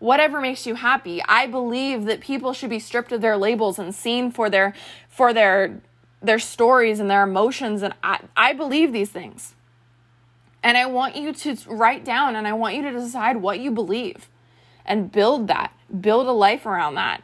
Whatever 0.00 0.40
makes 0.40 0.66
you 0.66 0.76
happy. 0.76 1.22
I 1.28 1.46
believe 1.46 2.06
that 2.06 2.20
people 2.20 2.52
should 2.52 2.70
be 2.70 2.78
stripped 2.78 3.12
of 3.12 3.20
their 3.20 3.36
labels 3.36 3.78
and 3.78 3.94
seen 3.94 4.30
for 4.30 4.48
their 4.50 4.74
for 5.08 5.32
their 5.32 5.80
their 6.22 6.38
stories 6.38 7.00
and 7.00 7.10
their 7.10 7.22
emotions 7.22 7.82
and 7.82 7.94
I, 8.02 8.20
I 8.36 8.52
believe 8.52 8.92
these 8.92 9.10
things. 9.10 9.54
And 10.62 10.76
I 10.76 10.86
want 10.86 11.16
you 11.16 11.32
to 11.32 11.56
write 11.68 12.04
down 12.04 12.36
and 12.36 12.46
I 12.46 12.52
want 12.52 12.74
you 12.74 12.82
to 12.82 12.92
decide 12.92 13.38
what 13.38 13.60
you 13.60 13.70
believe 13.70 14.28
and 14.84 15.10
build 15.12 15.48
that. 15.48 15.72
Build 16.00 16.26
a 16.26 16.32
life 16.32 16.66
around 16.66 16.96
that 16.96 17.22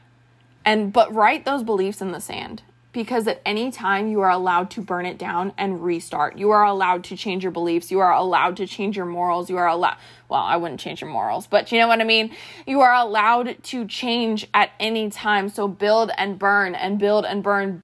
and 0.66 0.92
but 0.92 1.14
write 1.14 1.46
those 1.46 1.62
beliefs 1.62 2.02
in 2.02 2.12
the 2.12 2.20
sand 2.20 2.62
because 2.96 3.26
at 3.28 3.42
any 3.44 3.70
time 3.70 4.08
you 4.08 4.22
are 4.22 4.30
allowed 4.30 4.70
to 4.70 4.80
burn 4.80 5.04
it 5.04 5.18
down 5.18 5.52
and 5.58 5.84
restart. 5.84 6.38
You 6.38 6.50
are 6.50 6.64
allowed 6.64 7.04
to 7.04 7.16
change 7.16 7.42
your 7.42 7.52
beliefs. 7.52 7.90
You 7.90 8.00
are 8.00 8.10
allowed 8.12 8.56
to 8.56 8.66
change 8.66 8.96
your 8.96 9.04
morals. 9.04 9.50
You 9.50 9.58
are 9.58 9.68
allowed, 9.68 9.98
well, 10.30 10.40
I 10.40 10.56
wouldn't 10.56 10.80
change 10.80 11.02
your 11.02 11.10
morals, 11.10 11.46
but 11.46 11.70
you 11.70 11.78
know 11.78 11.88
what 11.88 12.00
I 12.00 12.04
mean? 12.04 12.34
You 12.66 12.80
are 12.80 12.94
allowed 12.94 13.62
to 13.64 13.86
change 13.86 14.48
at 14.54 14.70
any 14.80 15.10
time. 15.10 15.50
So 15.50 15.68
build 15.68 16.10
and 16.16 16.38
burn 16.38 16.74
and 16.74 16.98
build 16.98 17.26
and 17.26 17.42
burn 17.42 17.82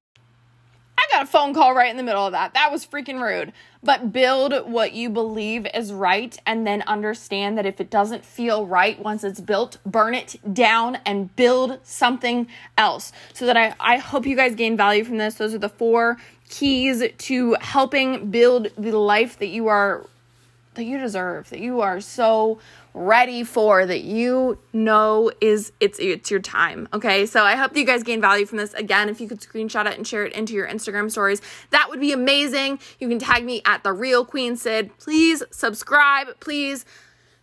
got 1.13 1.25
a 1.25 1.27
phone 1.27 1.55
call 1.55 1.75
right 1.75 1.91
in 1.91 1.97
the 1.97 2.03
middle 2.03 2.27
of 2.27 2.33
that. 2.33 2.55
That 2.55 2.73
was 2.73 2.87
freaking 2.87 3.23
rude. 3.23 3.53
But 3.83 4.13
build 4.13 4.55
what 4.71 4.93
you 4.93 5.11
believe 5.11 5.67
is 5.75 5.93
right 5.93 6.37
and 6.47 6.67
then 6.67 6.83
understand 6.83 7.59
that 7.59 7.67
if 7.67 7.81
it 7.81 7.91
doesn't 7.91 8.25
feel 8.25 8.67
right 8.67 8.99
once 8.99 9.25
it's 9.25 9.41
built, 9.41 9.79
burn 9.85 10.15
it 10.15 10.37
down 10.55 10.99
and 11.05 11.35
build 11.37 11.81
something 11.83 12.47
else. 12.79 13.13
So 13.35 13.47
that 13.47 13.57
I, 13.57 13.75
I 13.81 13.99
hope 13.99 14.27
you 14.27 14.37
guys 14.37 14.55
gain 14.55 14.77
value 14.77 15.05
from 15.05 15.19
this. 15.19 15.35
Those 15.35 15.55
are 15.55 15.59
the 15.59 15.69
four 15.69 16.17
keys 16.49 17.03
to 17.17 17.57
helping 17.61 18.31
build 18.31 18.69
the 18.77 18.97
life 18.97 19.39
that 19.39 19.49
you 19.49 19.69
are 19.69 20.07
that 20.75 20.85
you 20.85 20.99
deserve, 20.99 21.51
that 21.51 21.61
you 21.61 21.83
are 21.83 22.01
so 22.01 22.59
ready 22.95 23.43
for 23.43 23.87
that 23.87 24.03
you 24.03 24.59
know 24.73 25.31
is 25.41 25.73
it's 25.81 25.99
it's 25.99 26.31
your 26.31 26.41
time 26.41 26.89
okay? 26.93 27.27
So 27.27 27.43
i 27.45 27.57
hope 27.57 27.73
that 27.73 27.81
you 27.81 27.87
guys 27.87 28.03
gain 28.03 28.21
value 28.21 28.47
from 28.47 28.59
this. 28.59 28.75
Again 28.75 29.09
if 29.09 29.21
you 29.21 29.29
could 29.29 29.41
screenshot 29.41 29.87
it 29.87 29.97
and 29.97 30.07
share 30.07 30.25
it 30.25 30.33
into 30.35 30.55
your 30.55 30.69
instagram 30.69 31.11
stories 31.11 31.41
that 31.71 31.89
would 31.89 32.01
be 32.01 32.13
amazing. 32.13 32.79
You 32.99 33.09
can 33.09 33.19
tag 33.19 33.45
me 33.45 33.63
at 33.65 33.83
the 33.83 33.93
real 33.93 34.25
queen 34.25 34.57
syd. 34.57 34.97
Please 34.99 35.43
subscribe. 35.51 36.41
Please 36.41 36.85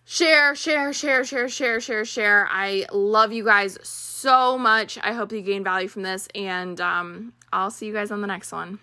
share 0.06 0.56
share 0.56 0.94
share 0.94 1.24
share 1.24 1.50
share 1.50 1.80
share 1.80 2.06
share. 2.06 2.48
I 2.50 2.86
love 2.92 3.32
you 3.32 3.44
guys 3.44 3.78
so 3.84 4.58
much. 4.58 4.98
I 5.02 5.14
hope 5.14 5.32
you 5.32 5.42
gain 5.42 5.64
value 5.64 5.88
from 5.88 6.04
this 6.04 6.28
and 6.36 6.80
um, 6.82 7.34
i'll 7.52 7.72
see 7.72 7.88
you 7.88 7.94
guys 7.94 8.12
on 8.12 8.22
the 8.22 8.28
next 8.28 8.52
one 8.52 8.80